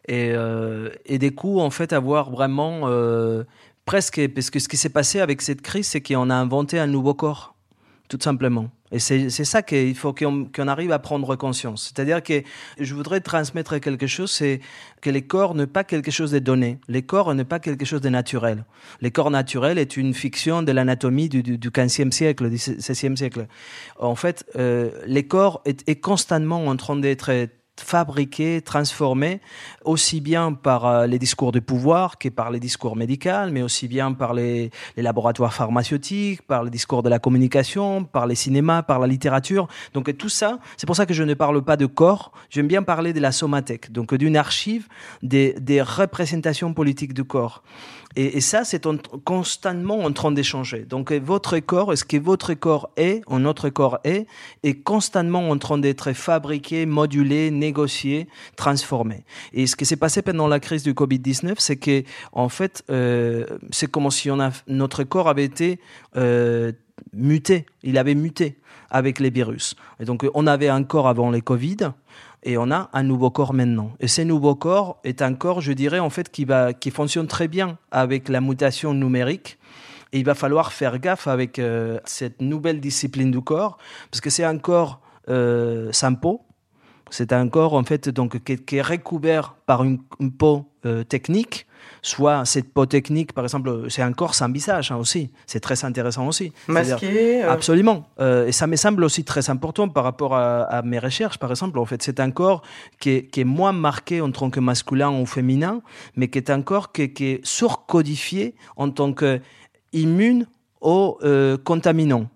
Et, 0.07 0.31
euh, 0.33 0.91
et 1.05 1.19
des 1.19 1.35
coups, 1.35 1.61
en 1.61 1.71
fait, 1.71 1.93
avoir 1.93 2.31
vraiment 2.31 2.83
euh, 2.85 3.45
presque, 3.85 4.27
parce 4.29 4.51
que 4.51 4.59
ce 4.59 4.69
qui 4.69 4.77
s'est 4.77 4.89
passé 4.89 5.21
avec 5.21 5.43
cette 5.43 5.61
crise, 5.61 5.89
c'est 5.89 6.01
qu'on 6.01 6.31
a 6.31 6.35
inventé 6.35 6.79
un 6.79 6.87
nouveau 6.87 7.15
corps, 7.15 7.55
tout 8.09 8.19
simplement. 8.21 8.71
Et 8.91 8.99
c'est 9.01 9.29
ça 9.29 9.61
qu'il 9.61 9.95
faut 9.95 10.15
qu'on 10.15 10.69
arrive 10.69 10.93
à 10.93 10.99
prendre 10.99 11.37
conscience. 11.37 11.85
C'est-à-dire 11.85 12.23
que 12.23 12.43
je 12.81 12.95
voudrais 12.95 13.21
transmettre 13.21 13.79
quelque 13.81 14.07
chose, 14.07 14.31
c'est 14.31 14.61
que 15.03 15.11
les 15.11 15.23
corps 15.23 15.55
n'est 15.55 15.67
pas 15.67 15.85
quelque 15.85 16.11
chose 16.11 16.31
de 16.31 16.39
donné. 16.39 16.79
Les 16.89 17.03
corps 17.03 17.35
n'est 17.35 17.45
pas 17.45 17.59
quelque 17.59 17.85
chose 17.85 18.01
de 18.01 18.09
naturel. 18.09 18.65
Les 19.03 19.11
corps 19.11 19.31
naturels 19.31 19.77
est 19.77 19.99
une 19.99 20.15
fiction 20.15 20.63
de 20.63 20.73
l'anatomie 20.73 21.29
du, 21.29 21.43
du, 21.43 21.59
du 21.59 21.69
15e 21.69 22.11
siècle, 22.11 22.49
du 22.49 22.57
16e 22.57 23.17
siècle. 23.17 23.47
En 23.99 24.15
fait, 24.15 24.47
euh, 24.57 24.91
les 25.07 25.27
corps 25.27 25.61
est, 25.67 25.87
est 25.87 26.01
constamment 26.01 26.67
en 26.67 26.77
train 26.77 26.97
d'être 26.97 27.31
fabriqué, 27.81 28.61
transformé, 28.63 29.41
aussi 29.85 30.21
bien 30.21 30.53
par 30.53 30.87
euh, 30.87 31.07
les 31.07 31.19
discours 31.19 31.53
de 31.53 31.61
pouvoir 31.61 32.19
que 32.19 32.29
par 32.29 32.51
les 32.51 32.61
discours 32.61 32.97
médicaux, 32.97 33.51
mais 33.51 33.63
aussi 33.63 33.89
bien 33.89 34.13
par 34.13 34.35
les, 34.35 34.71
laboratoires 34.97 35.55
pharmaceutiques, 35.55 36.43
par 36.43 36.65
les 36.65 36.71
discours 36.71 37.03
de 37.03 37.09
la 37.09 37.19
communication, 37.19 38.05
par 38.05 38.27
les 38.27 38.35
cinémas, 38.35 38.83
par 38.83 38.99
la 38.99 39.07
littérature. 39.07 39.69
Donc 39.95 40.17
tout 40.17 40.29
ça, 40.29 40.59
c'est 40.77 40.87
pour 40.87 40.97
ça 40.97 41.07
que 41.07 41.15
je 41.15 41.23
ne 41.23 41.35
parle 41.35 41.63
pas 41.63 41.77
de 41.77 41.87
corps, 41.87 42.33
j'aime 42.51 42.69
bien 42.69 42.83
parler 42.83 43.13
de 43.13 43.21
la 43.21 43.33
somathèque, 43.33 43.93
donc 43.93 44.15
d'une 44.15 44.37
archive 44.37 44.89
des 45.23 45.83
représentations 45.83 46.75
politiques 46.75 47.15
du 47.15 47.25
corps. 47.25 47.63
Et, 48.21 48.41
ça, 48.41 48.65
c'est 48.65 48.85
constamment 49.25 50.01
en 50.01 50.13
train 50.13 50.33
d'échanger. 50.33 50.81
Donc 50.81 51.13
votre 51.13 51.61
corps, 51.61 51.97
ce 51.97 52.05
que 52.05 52.17
votre 52.17 52.53
corps 52.55 52.91
est, 52.97 53.23
ou 53.29 53.39
notre 53.39 53.69
corps 53.69 54.01
est, 54.03 54.27
est 54.65 54.75
constamment 54.75 55.49
en 55.51 55.57
train 55.57 55.79
d'être 55.79 56.13
fabriqué, 56.15 56.85
modulé, 56.85 57.53
négocié, 57.53 58.27
transformé. 58.57 59.25
Et 59.53 59.69
ce 59.69 59.77
qui 59.77 59.87
s'est 59.87 59.95
passé 59.95 60.23
pendant 60.23 60.49
la 60.49 60.59
crise 60.59 60.83
du 60.83 60.95
Covid-19, 60.95 61.55
c'est 61.59 61.77
que 61.77 62.03
en 62.33 62.49
fait, 62.49 62.83
euh, 62.91 63.47
c'est 63.71 63.89
comme 63.89 64.11
si 64.11 64.33
on 64.33 64.39
notre 64.67 65.05
corps 65.05 65.29
avait 65.29 65.45
été 65.45 65.79
euh, 66.17 66.73
muté. 67.13 67.67
Il 67.85 67.99
avait 67.99 68.17
muté 68.17 68.59
avec 68.91 69.21
les 69.21 69.31
virus. 69.31 69.77
Et 70.01 70.05
donc, 70.05 70.27
on 70.35 70.49
avait 70.49 70.69
un 70.69 70.83
corps 70.83 71.07
avant 71.07 71.31
les 71.31 71.41
Covid 71.41 71.93
et 72.43 72.57
on 72.57 72.71
a 72.71 72.89
un 72.93 73.03
nouveau 73.03 73.31
corps 73.31 73.53
maintenant. 73.53 73.93
Et 74.01 74.09
ce 74.09 74.23
nouveau 74.23 74.55
corps 74.55 75.01
est 75.05 75.23
un 75.23 75.35
corps, 75.35 75.61
je 75.61 75.73
dirais, 75.73 75.99
en 75.99 76.11
fait, 76.11 76.31
qui, 76.31 76.47
fonctionne 76.91 77.27
très 77.27 77.49
bien 77.49 77.79
avec 77.91 78.29
la 78.29 78.41
mutation 78.41 78.95
numérique. 78.95 79.59
Et 80.13 80.19
il 80.19 80.25
va 80.25 80.35
falloir 80.35 80.73
faire 80.73 80.99
gaffe 80.99 81.27
avec 81.27 81.59
euh, 81.59 81.99
cette 82.05 82.41
nouvelle 82.41 82.81
discipline 82.81 83.31
du 83.31 83.43
corps, 83.43 83.77
parce 84.11 84.21
que 84.21 84.31
c'est 84.31 84.45
un 84.45 84.59
corps 84.59 85.01
euh, 85.29 85.91
sans 85.93 86.15
peau. 86.15 86.43
C'est 87.11 87.33
un 87.33 87.49
corps, 87.49 87.75
en 87.75 87.85
fait, 87.85 88.09
donc, 88.09 88.43
qui, 88.45 88.77
est 88.77 88.83
recouvert 88.83 89.55
par 89.67 89.83
une 89.85 89.99
peau 90.39 90.68
euh, 90.89 91.05
technique, 91.05 91.67
soit 92.03 92.45
cette 92.45 92.73
peau 92.73 92.87
technique, 92.87 93.33
par 93.33 93.45
exemple, 93.45 93.87
c'est 93.89 94.03
un 94.03 94.13
corps 94.13 94.35
sans 94.35 94.51
visage 94.51 94.91
hein, 94.91 94.97
aussi. 94.97 95.31
C'est 95.47 95.61
très 95.61 95.85
intéressant 95.85 96.27
aussi. 96.27 96.53
Masqué. 96.67 97.45
Euh... 97.45 97.51
Absolument. 97.51 98.09
Euh, 98.21 98.47
et 98.47 98.53
ça 98.53 98.67
me 98.67 98.77
semble 98.77 99.05
aussi 99.05 99.25
très 99.25 99.51
important 99.51 99.89
par 99.89 100.05
rapport 100.05 100.35
à, 100.35 100.63
à 100.63 100.83
mes 100.83 100.99
recherches, 100.99 101.39
par 101.39 101.51
exemple. 101.51 101.79
En 101.79 101.85
fait, 101.85 102.03
c'est 102.03 102.21
un 102.21 102.31
corps 102.31 102.63
qui 103.01 103.11
est, 103.11 103.27
qui 103.27 103.41
est, 103.41 103.45
moins 103.45 103.73
marqué 103.73 104.21
en 104.21 104.31
tant 104.31 104.51
que 104.51 104.61
masculin 104.61 105.11
ou 105.11 105.27
féminin, 105.27 105.83
mais 106.17 106.29
qui 106.29 106.39
est 106.39 106.51
un 106.51 106.63
corps 106.63 106.93
qui, 106.93 107.13
qui 107.13 107.27
est 107.27 107.41
surcodifié 107.45 108.55
en 108.77 108.91
tant 108.91 109.13
que 109.13 109.41
immune 109.93 110.47
aux 110.81 111.19
euh, 111.23 111.57
contaminants. 111.57 112.29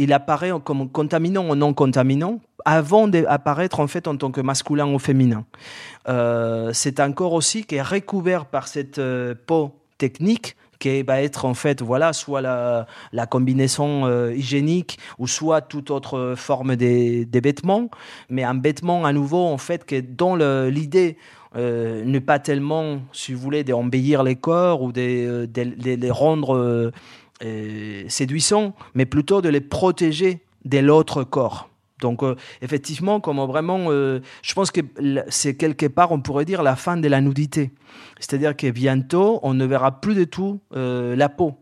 Il 0.00 0.14
apparaît 0.14 0.50
comme 0.64 0.88
contaminant 0.88 1.50
ou 1.50 1.54
non 1.54 1.74
contaminant 1.74 2.40
avant 2.64 3.06
d'apparaître 3.06 3.80
en 3.80 3.86
fait 3.86 4.08
en 4.08 4.16
tant 4.16 4.30
que 4.30 4.40
masculin 4.40 4.86
ou 4.86 4.98
féminin. 4.98 5.44
Euh, 6.08 6.70
c'est 6.72 7.00
un 7.00 7.12
corps 7.12 7.34
aussi 7.34 7.64
qui 7.64 7.74
est 7.74 7.82
recouvert 7.82 8.46
par 8.46 8.66
cette 8.66 8.98
euh, 8.98 9.34
peau 9.46 9.72
technique 9.98 10.56
qui 10.78 11.02
va 11.02 11.20
être 11.20 11.44
en 11.44 11.52
fait 11.52 11.82
voilà 11.82 12.14
soit 12.14 12.40
la, 12.40 13.26
combinaison 13.26 14.06
euh, 14.06 14.32
hygiénique 14.34 14.98
ou 15.18 15.26
soit 15.26 15.60
toute 15.60 15.90
autre 15.90 16.32
forme 16.34 16.76
des, 16.76 17.26
des 17.26 17.40
vêtements 17.42 17.90
mais 18.30 18.44
un 18.44 18.58
vêtement 18.58 19.04
à 19.04 19.12
nouveau 19.12 19.44
en 19.44 19.58
fait 19.58 19.84
qui 19.84 19.96
est 19.96 20.16
dans 20.16 20.36
l'idée 20.36 21.18
euh, 21.56 22.02
ne 22.06 22.18
pas 22.20 22.38
tellement 22.38 23.00
si 23.12 23.34
vous 23.34 23.40
voulez 23.40 23.64
d'embellir 23.64 24.22
les 24.22 24.36
corps 24.36 24.80
ou 24.80 24.92
de, 24.92 25.46
les 25.54 26.10
rendre 26.10 26.92
séduisants 28.08 28.74
mais 28.94 29.06
plutôt 29.06 29.40
de 29.40 29.48
les 29.48 29.60
protéger 29.60 30.40
de 30.64 30.78
l'autre 30.78 31.24
corps 31.24 31.69
donc 32.00 32.22
euh, 32.22 32.34
effectivement, 32.62 33.20
comme 33.20 33.38
vraiment, 33.40 33.86
euh, 33.88 34.20
je 34.42 34.54
pense 34.54 34.70
que 34.70 34.80
c'est 35.28 35.56
quelque 35.56 35.86
part, 35.86 36.12
on 36.12 36.20
pourrait 36.20 36.44
dire, 36.44 36.62
la 36.62 36.76
fin 36.76 36.96
de 36.96 37.08
la 37.08 37.20
nudité. 37.20 37.70
C'est-à-dire 38.18 38.56
que 38.56 38.70
bientôt, 38.70 39.40
on 39.42 39.54
ne 39.54 39.64
verra 39.64 40.00
plus 40.00 40.14
du 40.14 40.26
tout 40.26 40.60
euh, 40.76 41.16
la 41.16 41.28
peau. 41.28 41.54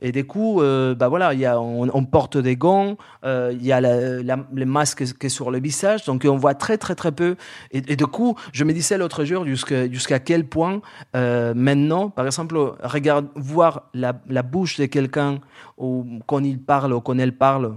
Et 0.00 0.12
du 0.12 0.24
coup, 0.24 0.60
bah 0.60 1.08
voilà, 1.08 1.34
y 1.34 1.44
a, 1.44 1.60
on, 1.60 2.04
porte 2.04 2.36
des 2.36 2.56
gants, 2.56 2.96
il 3.24 3.64
y 3.64 3.72
a 3.72 3.80
la, 3.80 4.22
la, 4.22 4.38
les 4.54 4.64
masques 4.64 5.04
qui 5.18 5.26
est 5.26 5.30
sur 5.30 5.50
le 5.50 5.58
visage, 5.58 6.04
donc 6.04 6.24
on 6.28 6.36
voit 6.36 6.54
très 6.54 6.78
très 6.78 6.94
très 6.94 7.12
peu. 7.12 7.36
Et, 7.72 7.82
et 7.88 7.96
du 7.96 8.06
coup, 8.06 8.36
je 8.52 8.64
me 8.64 8.72
disais 8.72 8.98
l'autre 8.98 9.24
jour 9.24 9.44
jusqu'à 9.44 9.90
jusqu'à 9.90 10.18
quel 10.18 10.46
point 10.46 10.82
maintenant, 11.14 12.10
par 12.10 12.26
exemple, 12.26 12.56
regarde, 12.82 13.28
voir 13.34 13.84
la, 13.94 14.12
la 14.28 14.42
bouche 14.42 14.78
de 14.78 14.86
quelqu'un 14.86 15.40
quand 16.26 16.44
il 16.44 16.60
parle 16.60 16.92
ou 16.92 17.00
quand 17.00 17.18
elle 17.18 17.36
parle, 17.36 17.76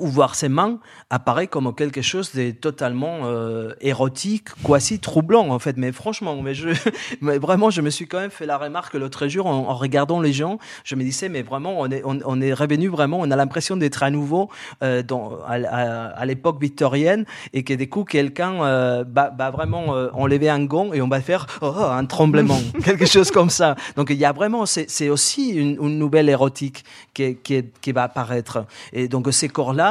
ou 0.00 0.06
voir 0.06 0.34
ses 0.34 0.48
mains 0.48 0.78
apparaît 1.10 1.46
comme 1.46 1.74
quelque 1.74 2.02
chose 2.02 2.32
de 2.32 2.50
totalement 2.50 3.20
euh, 3.24 3.72
érotique, 3.80 4.48
quasi 4.64 4.98
troublant 4.98 5.48
en 5.48 5.58
fait. 5.58 5.76
Mais 5.76 5.92
franchement, 5.92 6.40
mais 6.42 6.54
je, 6.54 6.70
mais 7.20 7.38
vraiment, 7.38 7.70
je 7.70 7.80
me 7.80 7.90
suis 7.90 8.06
quand 8.06 8.18
même 8.18 8.30
fait 8.30 8.46
la 8.46 8.58
remarque 8.58 8.94
l'autre 8.94 9.28
jour 9.28 9.46
en, 9.46 9.68
en, 9.68 9.74
regardant 9.74 10.20
les 10.20 10.32
gens. 10.32 10.58
Je 10.84 10.94
me 10.94 11.02
disais, 11.04 11.28
mais 11.28 11.42
vraiment, 11.42 11.80
on 11.80 11.90
est, 11.90 12.02
on, 12.04 12.18
on 12.24 12.40
est 12.40 12.52
revenu 12.52 12.88
vraiment, 12.88 13.18
on 13.20 13.30
a 13.30 13.36
l'impression 13.36 13.76
d'être 13.76 14.02
à 14.02 14.10
nouveau 14.10 14.50
euh, 14.82 15.02
dans, 15.02 15.38
à, 15.46 15.54
à, 15.54 16.06
à 16.08 16.24
l'époque 16.24 16.60
victorienne 16.60 17.24
et 17.52 17.62
que 17.62 17.74
du 17.74 17.88
coup, 17.88 18.04
quelqu'un 18.04 18.62
euh, 18.62 19.04
va, 19.12 19.30
va, 19.36 19.50
vraiment 19.50 19.88
enlever 20.12 20.48
un 20.48 20.64
gant 20.64 20.92
et 20.92 21.00
on 21.00 21.08
va 21.08 21.20
faire 21.20 21.46
oh, 21.62 21.72
un 21.76 22.04
tremblement, 22.06 22.58
quelque 22.84 23.06
chose 23.06 23.30
comme 23.30 23.50
ça. 23.50 23.76
Donc 23.96 24.10
il 24.10 24.16
y 24.16 24.24
a 24.24 24.32
vraiment, 24.32 24.66
c'est 24.66 25.08
aussi 25.08 25.50
une, 25.50 25.78
une, 25.80 25.98
nouvelle 25.98 26.28
érotique 26.28 26.84
qui, 27.14 27.36
qui, 27.36 27.64
qui 27.80 27.92
va 27.92 28.04
apparaître. 28.04 28.66
Et 28.92 29.08
donc 29.08 29.28
ces 29.32 29.48
corps-là, 29.48 29.85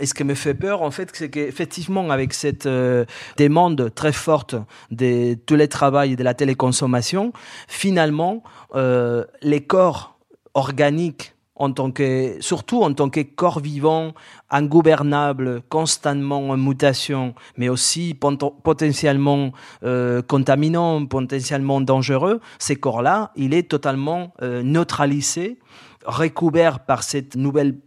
et 0.00 0.06
ce 0.06 0.14
qui 0.14 0.24
me 0.24 0.34
fait 0.34 0.54
peur, 0.54 0.82
en 0.82 0.90
fait, 0.90 1.10
c'est 1.12 1.30
qu'effectivement, 1.30 2.10
avec 2.10 2.34
cette 2.34 2.66
euh, 2.66 3.04
demande 3.36 3.92
très 3.94 4.12
forte 4.12 4.56
de 4.90 5.34
tous 5.34 5.56
les 5.56 5.68
travails 5.68 6.12
et 6.12 6.16
de 6.16 6.24
la 6.24 6.34
téléconsommation, 6.34 7.32
finalement, 7.68 8.42
euh, 8.74 9.24
les 9.42 9.62
corps 9.62 10.18
organiques 10.54 11.34
en 11.56 11.72
tant 11.72 11.90
que, 11.92 12.36
surtout 12.40 12.82
en 12.82 12.92
tant 12.92 13.10
que 13.10 13.20
corps 13.20 13.60
vivant, 13.60 14.12
ingouvernable, 14.50 15.62
constamment 15.68 16.50
en 16.50 16.56
mutation, 16.56 17.34
mais 17.56 17.68
aussi 17.68 18.14
potentiellement 18.14 19.52
euh, 19.84 20.20
contaminant, 20.22 21.06
potentiellement 21.06 21.80
dangereux, 21.80 22.40
ces 22.58 22.76
corps-là, 22.76 23.30
il 23.36 23.54
est 23.54 23.68
totalement 23.70 24.32
euh, 24.42 24.62
neutralisé, 24.62 25.58
recouvert 26.04 26.80
par 26.80 27.02
cette 27.02 27.36
nouvelle 27.36 27.78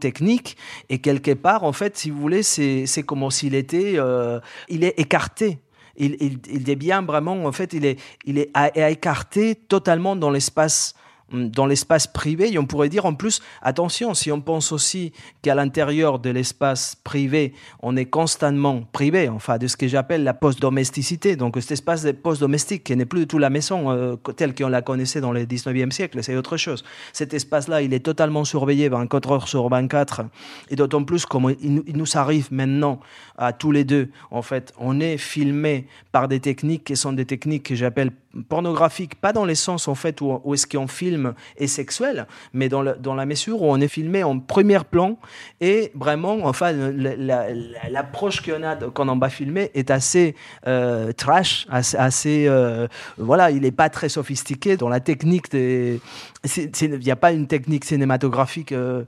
technique. 0.00 0.56
Et 0.88 0.98
quelque 0.98 1.34
part 1.34 1.64
en 1.64 1.72
fait 1.72 1.96
si 1.96 2.10
vous 2.10 2.20
voulez 2.20 2.42
c'est 2.42 3.02
comme 3.04 3.30
s'il 3.30 3.54
était 3.54 3.94
euh, 3.96 4.40
il 4.68 4.84
est 4.84 4.98
écarté. 4.98 5.58
Il, 5.96 6.16
il, 6.20 6.68
est 6.68 6.76
bien 6.76 7.02
vraiment 7.02 7.44
en 7.44 7.52
fait 7.52 7.72
il 7.72 7.84
est 7.84 8.00
il 8.24 8.38
est 8.38 8.50
à, 8.52 8.64
à 8.74 8.90
écarté 8.90 9.54
totalement 9.54 10.16
dans 10.16 10.30
l'espace 10.30 10.94
dans 11.34 11.66
l'espace 11.66 12.06
privé. 12.06 12.52
Et 12.52 12.58
on 12.58 12.66
pourrait 12.66 12.88
dire 12.88 13.06
en 13.06 13.14
plus, 13.14 13.40
attention, 13.62 14.14
si 14.14 14.30
on 14.32 14.40
pense 14.40 14.72
aussi 14.72 15.12
qu'à 15.42 15.54
l'intérieur 15.54 16.18
de 16.18 16.30
l'espace 16.30 16.96
privé, 17.02 17.54
on 17.82 17.96
est 17.96 18.06
constamment 18.06 18.82
privé, 18.92 19.28
enfin, 19.28 19.58
de 19.58 19.66
ce 19.66 19.76
que 19.76 19.88
j'appelle 19.88 20.24
la 20.24 20.34
post-domesticité. 20.34 21.36
Donc, 21.36 21.56
cet 21.60 21.72
espace 21.72 22.06
post-domestique 22.22 22.84
qui 22.84 22.96
n'est 22.96 23.04
plus 23.04 23.20
du 23.20 23.26
tout 23.26 23.38
la 23.38 23.50
maison 23.50 23.90
euh, 23.90 24.16
telle 24.36 24.54
qu'on 24.54 24.68
la 24.68 24.82
connaissait 24.82 25.20
dans 25.20 25.32
le 25.32 25.44
19e 25.44 25.90
siècle, 25.90 26.22
c'est 26.22 26.36
autre 26.36 26.56
chose. 26.56 26.84
Cet 27.12 27.34
espace-là, 27.34 27.82
il 27.82 27.92
est 27.92 28.04
totalement 28.04 28.44
surveillé 28.44 28.88
24 28.88 29.32
heures 29.32 29.48
sur 29.48 29.68
24. 29.68 30.22
Et 30.70 30.76
d'autant 30.76 31.04
plus, 31.04 31.26
comme 31.26 31.54
il, 31.60 31.82
nous 31.96 32.16
arrive 32.16 32.48
maintenant 32.50 33.00
à 33.36 33.52
tous 33.52 33.70
les 33.70 33.84
deux, 33.84 34.10
en 34.30 34.42
fait, 34.42 34.72
on 34.78 35.00
est 35.00 35.16
filmé 35.16 35.86
par 36.12 36.28
des 36.28 36.40
techniques 36.40 36.84
qui 36.84 36.96
sont 36.96 37.12
des 37.12 37.24
techniques 37.24 37.64
que 37.64 37.74
j'appelle 37.74 38.10
pornographiques, 38.48 39.14
pas 39.20 39.32
dans 39.32 39.44
les 39.44 39.54
sens 39.54 39.88
en 39.88 39.94
fait 39.94 40.20
où, 40.20 40.54
est-ce 40.54 40.66
qu'on 40.66 40.86
filme 40.86 41.34
est 41.56 41.66
sexuel, 41.66 42.26
mais 42.52 42.68
dans, 42.68 42.84
dans 42.98 43.14
la 43.14 43.26
mesure 43.26 43.62
où 43.62 43.66
on 43.66 43.80
est 43.80 43.88
filmé 43.88 44.22
en 44.22 44.38
premier 44.38 44.80
plan 44.90 45.18
et 45.60 45.92
vraiment, 45.94 46.38
enfin, 46.44 46.72
l'approche 46.72 48.42
qu'on 48.42 48.62
a 48.62 48.76
quand 48.76 49.08
on 49.08 49.18
va 49.18 49.28
filmer 49.28 49.70
est 49.74 49.90
assez 49.90 50.34
euh, 50.66 51.12
trash, 51.12 51.66
assez, 51.70 52.46
euh, 52.48 52.88
voilà, 53.18 53.50
il 53.50 53.62
n'est 53.62 53.70
pas 53.70 53.88
très 53.88 54.08
sophistiqué 54.08 54.76
dans 54.76 54.88
la 54.88 55.00
technique. 55.00 55.46
Il 55.52 56.00
n'y 56.44 57.10
a 57.10 57.16
pas 57.16 57.32
une 57.32 57.46
technique 57.46 57.84
cinématographique 57.84 58.72
euh, 58.72 59.04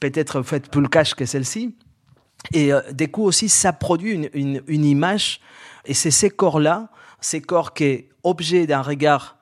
peut-être 0.00 0.42
faite 0.42 0.70
plus 0.70 0.88
cash 0.88 1.14
que 1.14 1.24
celle-ci. 1.24 1.74
Et 2.52 2.72
euh, 2.72 2.80
du 2.92 3.08
coup 3.08 3.24
aussi, 3.24 3.48
ça 3.48 3.72
produit 3.72 4.12
une, 4.12 4.62
une, 4.66 4.84
image, 4.84 5.40
et 5.84 5.94
c'est 5.94 6.10
ces 6.10 6.30
corps-là, 6.30 6.88
ces 7.20 7.40
corps 7.40 7.74
qui 7.74 8.06
objet 8.22 8.66
d'un 8.66 8.82
regard 8.82 9.38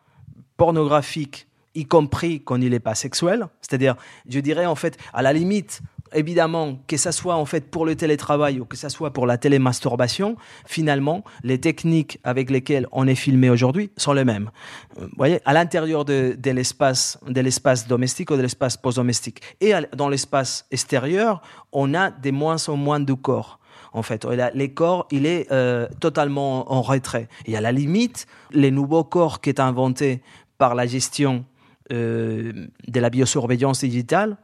pornographique, 0.57 1.47
y 1.75 1.85
compris 1.85 2.43
quand 2.43 2.61
il 2.61 2.71
n'est 2.71 2.81
pas 2.81 2.95
sexuel. 2.95 3.47
C'est-à-dire, 3.61 3.97
je 4.29 4.41
dirais 4.41 4.67
en 4.67 4.75
fait, 4.75 4.97
à 5.13 5.23
la 5.23 5.33
limite, 5.33 5.83
évidemment, 6.15 6.79
que 6.87 6.97
ce 6.97 7.11
soit 7.11 7.37
en 7.37 7.45
fait 7.45 7.71
pour 7.71 7.85
le 7.85 7.95
télétravail 7.95 8.61
ou 8.61 8.65
que 8.65 8.77
ce 8.77 8.89
soit 8.89 9.13
pour 9.13 9.27
la 9.27 9.39
télémasturbation, 9.39 10.37
finalement, 10.65 11.25
les 11.43 11.61
techniques 11.61 12.19
avec 12.25 12.51
lesquelles 12.51 12.87
on 12.93 13.07
est 13.07 13.15
filmé 13.15 13.51
aujourd'hui 13.51 13.91
sont 13.97 14.13
les 14.13 14.25
mêmes. 14.25 14.51
Euh, 14.99 15.03
vous 15.03 15.17
voyez, 15.17 15.41
à 15.45 15.53
l'intérieur 15.53 16.05
de, 16.05 16.37
l'espace, 16.45 17.19
de 17.27 17.41
l'espace 17.41 17.87
domestique 17.87 18.31
ou 18.31 18.37
de 18.37 18.43
l'espace 18.43 18.77
post-domestique. 18.77 19.41
Et 19.61 19.73
dans 19.95 20.09
l'espace 20.09 20.67
extérieur, 20.71 21.43
on 21.73 21.95
a 21.95 22.11
de 22.11 22.31
moins 22.31 22.69
en 22.69 22.77
moins 22.77 23.01
de 23.01 23.13
corps. 23.13 23.59
En 23.97 24.03
fait, 24.03 24.27
les 24.53 24.75
corps, 24.75 25.09
il 25.11 25.25
est 25.25 25.51
euh, 25.51 25.89
totalement 26.01 26.71
en 26.71 26.83
retrait. 26.83 27.29
Et 27.47 27.57
à 27.57 27.63
la 27.63 27.73
limite, 27.73 28.27
les 28.53 28.71
nouveaux 28.71 29.05
corps 29.05 29.41
qui 29.41 29.49
est 29.49 29.59
inventé 29.59 30.21
par 30.59 30.75
la 30.75 30.87
gestion 30.87 31.47
euh, 31.93 32.53
de 32.87 33.01
la 33.01 33.09
biosurveillance 33.09 33.81
digitale 33.81 34.37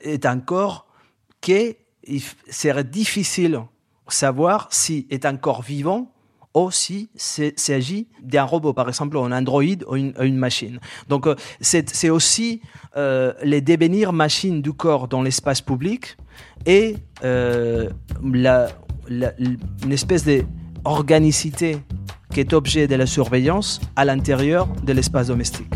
est 0.00 0.26
un 0.26 0.40
corps 0.40 0.88
qui 1.40 1.76
serait 2.50 2.82
difficile 2.82 3.52
de 3.52 4.12
savoir 4.12 4.66
si 4.72 5.06
est 5.10 5.26
un 5.26 5.36
corps 5.36 5.62
vivant 5.62 6.11
ou 6.54 6.70
si 6.70 7.08
s'agit 7.16 8.08
d'un 8.22 8.44
robot, 8.44 8.72
par 8.72 8.88
exemple 8.88 9.16
un 9.18 9.32
Android 9.32 9.62
ou 9.88 9.96
une, 9.96 10.36
machine. 10.36 10.78
Donc 11.08 11.26
euh, 11.26 11.34
c'est 11.60 12.10
aussi 12.10 12.60
euh, 12.96 13.32
les 13.42 13.60
devenir 13.60 14.12
machines 14.12 14.60
du 14.62 14.72
corps 14.72 15.08
dans 15.08 15.22
l'espace 15.22 15.60
public 15.60 16.16
et 16.66 16.96
euh, 17.24 17.88
la, 18.32 18.68
une 19.08 19.92
espèce 19.92 20.24
d'organicité 20.24 21.78
qui 22.32 22.40
est 22.40 22.52
objet 22.52 22.86
de 22.86 22.94
la 22.96 23.06
surveillance 23.06 23.80
à 23.96 24.04
l'intérieur 24.04 24.68
de 24.84 24.92
l'espace 24.92 25.28
domestique. 25.28 25.72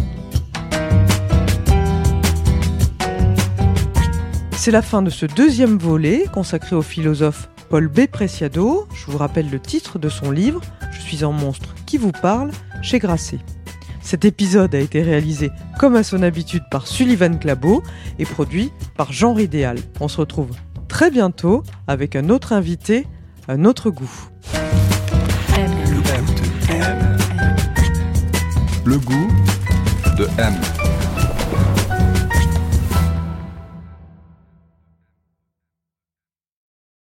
C'est 4.52 4.70
la 4.70 4.82
fin 4.82 5.02
de 5.02 5.10
ce 5.10 5.26
deuxième 5.26 5.78
volet 5.78 6.24
consacré 6.32 6.74
au 6.74 6.82
philosophe 6.82 7.48
Paul 7.68 7.88
B. 7.88 8.06
Preciado. 8.06 8.86
Je 8.94 9.10
vous 9.10 9.18
rappelle 9.18 9.50
le 9.50 9.60
titre 9.60 9.98
de 9.98 10.08
son 10.08 10.30
livre 10.30 10.60
Je 10.92 11.00
suis 11.00 11.24
un 11.24 11.32
monstre 11.32 11.74
qui 11.86 11.98
vous 11.98 12.12
parle 12.12 12.50
chez 12.82 12.98
Grasset. 12.98 13.40
Cet 14.00 14.24
épisode 14.24 14.74
a 14.74 14.78
été 14.78 15.02
réalisé 15.02 15.50
comme 15.78 15.96
à 15.96 16.04
son 16.04 16.22
habitude 16.22 16.62
par 16.70 16.86
Sullivan 16.86 17.38
Clabot 17.38 17.82
et 18.18 18.24
produit 18.24 18.70
par 18.96 19.12
Jean 19.12 19.34
Ridéal. 19.34 19.78
On 20.00 20.08
se 20.08 20.18
retrouve 20.18 20.50
très 20.86 21.10
bientôt 21.10 21.64
avec 21.88 22.14
un 22.14 22.30
autre 22.30 22.52
invité, 22.52 23.06
un 23.48 23.64
autre 23.64 23.90
goût. 23.90 24.28
Le 28.84 28.98
goût 28.98 29.28
de 30.16 30.28
M. 30.38 30.54